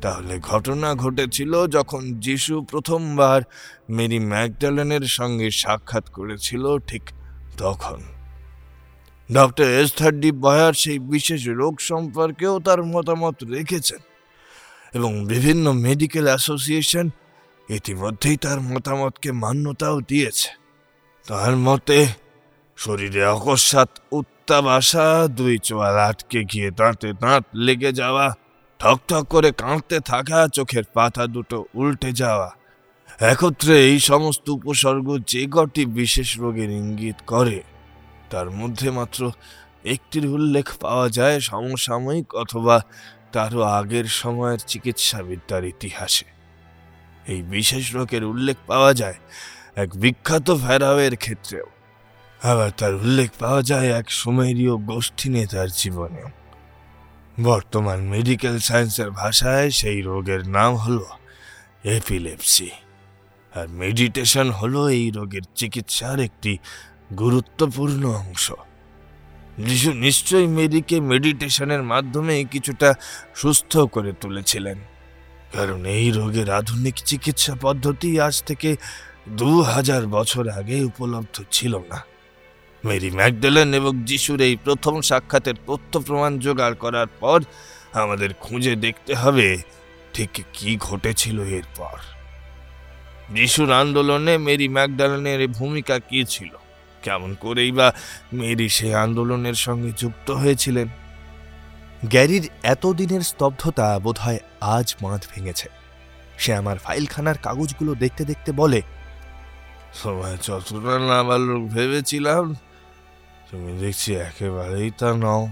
তাহলে 0.00 0.38
ঘটনা 0.38 0.94
ঘটেছিল 0.94 1.66
যখন 1.66 2.20
যিশু 2.20 2.62
প্রথমবার 2.62 3.42
মেরি 3.90 4.18
ম্যাকডালেনের 4.18 5.04
সঙ্গে 5.08 5.50
সাক্ষাৎ 5.50 6.08
করেছিল 6.08 6.78
ঠিক 6.78 7.02
তখন। 7.58 8.02
ডক্টর 9.32 9.64
এস্থার 9.64 10.20
ডি 10.20 10.32
বয়ার 10.32 10.72
সেই 10.72 10.98
বিশেষ 10.98 11.48
রোগ 11.48 11.80
সম্পর্কেও 11.80 12.60
তার 12.60 12.82
মতামত 12.84 13.44
রেখেছেন 13.44 13.98
এবং 14.94 15.26
বিভিন্ন 15.26 15.72
মেডিকেল 15.72 16.24
অ্যাসোসিয়েশন 16.24 17.10
ইতিমধ্যেই 17.68 18.36
তার 18.36 18.60
মতামতকে 18.60 19.32
মান্যতাও 19.32 20.00
দিয়েছে। 20.00 20.48
তার 21.26 21.56
মতে 21.56 22.06
শরীরে 22.78 23.22
অকস্মাৎ 23.26 23.90
উত্তাপ 24.12 24.64
আসা, 24.78 25.06
দুই 25.28 25.54
চোয়াল 25.58 25.96
আটকে 26.08 26.40
গিয়ে 26.44 26.70
দাঁতে 26.70 27.08
দাঁত 27.12 27.44
লেগে 27.54 27.92
যাওয়া, 27.92 28.26
ঠক 28.80 28.98
ঠক 29.08 29.24
করে 29.28 29.50
কাঁদতে 29.52 30.00
থাকা, 30.00 30.38
চোখের 30.48 30.84
পাতা 30.94 31.24
দুটো 31.26 31.58
উল্টে 31.74 32.10
যাওয়া। 32.12 32.50
একত্রে 33.32 33.74
এই 33.90 33.98
সমস্ত 34.00 34.46
উপসর্গ 34.48 35.06
যে 35.26 35.42
কটি 35.50 35.82
বিশেষ 35.86 36.28
রোগের 36.38 36.70
ইঙ্গিত 36.70 37.18
করে, 37.26 37.58
তার 38.30 38.50
মধ্যে 38.50 38.90
মাত্র 38.90 39.20
একটির 39.84 40.26
উল্লেখ 40.26 40.66
পাওয়া 40.80 41.06
যায় 41.08 41.36
সমসাময়িক 41.40 42.28
অথবা 42.34 42.76
তারও 43.32 43.62
আগের 43.78 44.06
সময়ের 44.20 44.60
চিকিৎসাবিদ্যার 44.66 45.64
ইতিহাসে। 45.64 46.28
এই 47.26 47.40
বিশেষ 47.42 47.84
রোগের 47.94 48.22
উল্লেখ 48.24 48.56
পাওয়া 48.66 48.92
যায় 48.94 49.18
এক 49.76 49.90
বিখ্যাত 49.96 50.46
ফেরাওয়ের 50.66 51.16
ক্ষেত্রেও। 51.16 51.68
আবার 52.42 52.70
তার 52.70 52.94
উল্লেখ 52.94 53.30
পাওয়া 53.38 53.62
যায় 53.62 53.90
এক 53.90 54.10
সুমেরীয় 54.10 54.76
গোষ্ঠী 54.76 55.28
নেতার 55.28 55.68
জীবনেও 55.68 56.28
বর্তমান 57.42 58.00
মেডিকেল 58.00 58.58
সায়েন্সের 58.58 59.10
ভাষায় 59.10 59.70
সেই 59.70 60.02
রোগের 60.02 60.48
নাম 60.48 60.74
হলো 60.74 61.06
এপিলেপসি 61.84 62.70
আর 63.54 63.68
মেডিটেশন 63.68 64.50
হলো 64.50 64.88
এই 64.88 65.10
রোগের 65.10 65.42
চিকিৎসার 65.54 66.20
একটি 66.20 66.58
গুরুত্বপূর্ণ 67.18 68.06
অংশ। 68.06 68.52
যিশু 69.58 69.92
নিশ্চয়ই 69.92 70.46
মেরিকে 70.46 71.00
মেডিটেশনের 71.00 71.82
মাধ্যমে 71.82 72.44
কিছুটা 72.44 72.94
সুস্থ 73.34 73.78
করে 73.78 74.12
তুলেছিলেন। 74.12 74.78
কারণ 75.52 75.84
এই 75.84 76.10
রোগের 76.10 76.50
আধুনিক 76.50 76.94
চিকিৎসা 76.94 77.54
পদ্ধতি 77.60 78.20
আজ 78.20 78.42
থেকে 78.42 78.76
দু 79.28 79.62
হাজার 79.62 80.06
বছর 80.06 80.48
আগে 80.48 80.84
উপলব্ধ 80.84 81.42
ছিল 81.50 81.78
না। 81.78 82.17
মেরি 82.84 83.10
ম্যাকডেলেন 83.10 83.74
এবং 83.74 84.04
যিশুর 84.04 84.40
এই 84.40 84.56
প্রথম 84.56 85.00
সাক্ষাতের 85.00 85.54
তথ্য 85.66 86.00
প্রমাণ 86.00 86.38
জোগাড় 86.38 86.74
করার 86.74 87.06
পর 87.20 87.40
আমাদের 87.92 88.34
খুঁজে 88.34 88.76
দেখতে 88.76 89.14
হবে 89.14 89.62
ঠিক 90.14 90.30
কি 90.52 90.76
ঘটেছিল 90.80 91.40
এরপর। 91.40 91.96
যিশুর 93.34 93.72
আন্দোলনে 93.72 94.38
মেরি 94.38 94.68
ম্যাকডালেনের 94.68 95.48
ভূমিকা 95.48 95.98
কি 95.98 96.24
ছিল? 96.24 96.48
কেমন 97.02 97.34
করেই 97.34 97.72
বা 97.72 97.92
মেরি 98.32 98.68
সেই 98.68 98.94
আন্দোলনের 98.94 99.54
সঙ্গে 99.54 99.92
যুক্ত 99.96 100.30
হয়েছিলেন? 100.30 100.88
গ্যারির 102.04 102.48
এতদিনের 102.62 103.20
স্তব্ধতা 103.20 103.98
বোধহয় 103.98 104.38
আজ 104.60 104.96
বাঁধ 105.02 105.22
ভেঙেছে। 105.34 105.68
সে 106.38 106.54
আমার 106.54 106.78
ফাইলখানার 106.78 107.38
কাগজগুলো 107.38 107.94
দেখতে 107.94 108.24
দেখতে 108.24 108.52
বলে 108.52 108.82
সময় 109.94 110.36
যতটা 110.42 110.98
নাবালক 110.98 111.68
ভেবেছিলাম 111.68 112.54
তুমি 113.48 113.70
দেখছি 113.82 114.10
একেবারেই 114.28 114.88
তা 114.98 115.08
নও। 115.22 115.42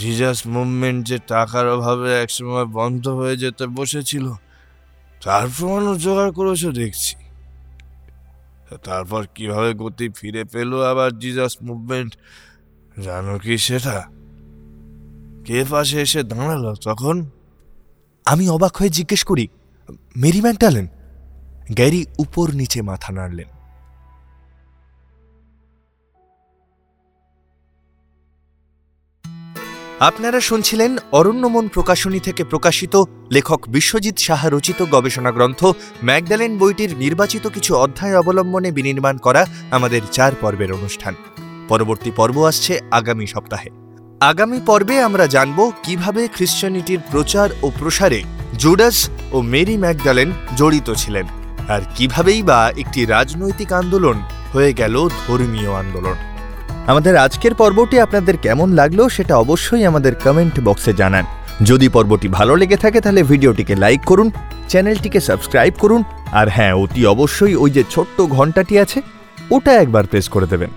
জিজাস 0.00 0.38
মুভমেন্ট 0.46 1.00
যে 1.08 1.16
টাকার 1.26 1.66
অভাবে 1.68 2.10
একসময় 2.22 2.66
বন্ধ 2.78 3.04
হয়ে 3.18 3.36
যেতে 3.36 3.64
বসেছিল, 3.78 4.26
তার 5.22 5.46
প্রমাণও 5.54 5.94
জোগাড় 6.04 6.32
করেছ 6.32 6.62
দেখছি। 6.80 7.14
তারপর 8.84 9.22
কীভাবে 9.34 9.70
গতি 9.74 10.06
ফিরে 10.16 10.42
পেল 10.44 10.70
আবার 10.82 11.10
জিজাস 11.18 11.54
মুভমেন্ট 11.62 12.12
জানো 12.96 13.34
কি 13.38 13.54
সেটা? 13.58 13.96
কে 15.46 15.58
পাশে 15.70 15.96
এসে 16.00 16.20
দাঁড়াল 16.22 16.64
তখন? 16.86 17.16
আমি 18.26 18.44
অবাক 18.48 18.72
হয়ে 18.76 18.90
জিজ্ঞেস 18.90 19.22
করি, 19.24 19.44
মেরি 20.16 20.40
ম্যাকডালেন 20.40 20.86
গ্যারি 21.70 22.00
উপর 22.18 22.46
নিচে 22.54 22.78
মাথা 22.82 23.10
নাড়লেন। 23.12 23.50
আপনারা 30.00 30.40
শুনছিলেন 30.40 30.92
অরণ্যমন 31.12 31.64
প্রকাশনী 31.68 32.20
থেকে 32.20 32.42
প্রকাশিত 32.44 32.94
লেখক 33.32 33.60
বিশ্বজিৎ 33.68 34.16
সাহা 34.18 34.48
রচিত 34.50 34.80
গবেষণা 34.90 35.30
গ্রন্থ 35.30 35.60
ম্যাকডালেন 36.04 36.52
বইটির 36.58 36.92
নির্বাচিত 36.98 37.44
কিছু 37.46 37.72
অধ্যায় 37.76 38.18
অবলম্বনে 38.18 38.70
বিনির্মাণ 38.72 39.16
করা 39.16 39.42
আমাদের 39.70 40.02
চার 40.12 40.32
পর্বের 40.40 40.70
অনুষ্ঠান। 40.72 41.14
পরবর্তী 41.68 42.10
পর্ব 42.10 42.36
আসছে 42.46 42.72
আগামী 42.90 43.26
সপ্তাহে। 43.26 43.68
আগামী 44.20 44.58
পর্বে 44.66 44.96
আমরা 45.02 45.24
জানব 45.26 45.58
কীভাবে 45.82 46.22
খ্রিশ্চানিটির 46.28 47.00
প্রচার 47.10 47.48
ও 47.62 47.66
প্রসারে 47.78 48.20
জুডাস 48.58 48.98
ও 49.32 49.36
মেরি 49.52 49.76
ম্যাকডালেন 49.76 50.28
জড়িত 50.56 50.88
ছিলেন 50.92 51.26
আর 51.68 51.82
কিভাবেই 51.96 52.40
বা 52.42 52.60
একটি 52.78 53.00
রাজনৈতিক 53.06 53.70
আন্দোলন 53.72 54.16
হয়ে 54.52 54.72
গেল 54.72 54.94
ধর্মীয় 55.26 55.72
আন্দোলন। 55.74 56.18
আমাদের 56.86 57.16
আজকের 57.16 57.54
পর্বটি 57.54 58.00
আপনাদের 58.00 58.36
কেমন 58.36 58.72
লাগল 58.72 59.08
সেটা 59.08 59.36
অবশ্যই 59.36 59.84
আমাদের 59.84 60.14
কমেন্ট 60.14 60.60
বক্সে 60.60 60.92
জানান। 60.92 61.24
যদি 61.62 61.88
পর্বটি 61.88 62.28
ভালো 62.28 62.56
লেগে 62.56 62.76
থাকে 62.76 63.00
তাহলে 63.00 63.22
ভিডিওটিকে 63.22 63.76
লাইক 63.76 64.00
করুন 64.04 64.30
চ্যানেলটিকে 64.68 65.20
সাবস্ক্রাইব 65.20 65.74
করুন, 65.78 66.02
আর 66.32 66.48
হ্যাঁ 66.48 66.72
অতি 66.72 67.06
অবশ্যই 67.06 67.54
ওই 67.54 67.70
যে 67.70 67.84
ছোট্ট 67.90 68.20
ঘন্টাটি 68.20 68.78
আছে, 68.78 69.02
ওটা 69.50 69.72
একবার 69.72 70.04
প্রেস 70.04 70.28
করে 70.28 70.46
দেবেন। 70.46 70.70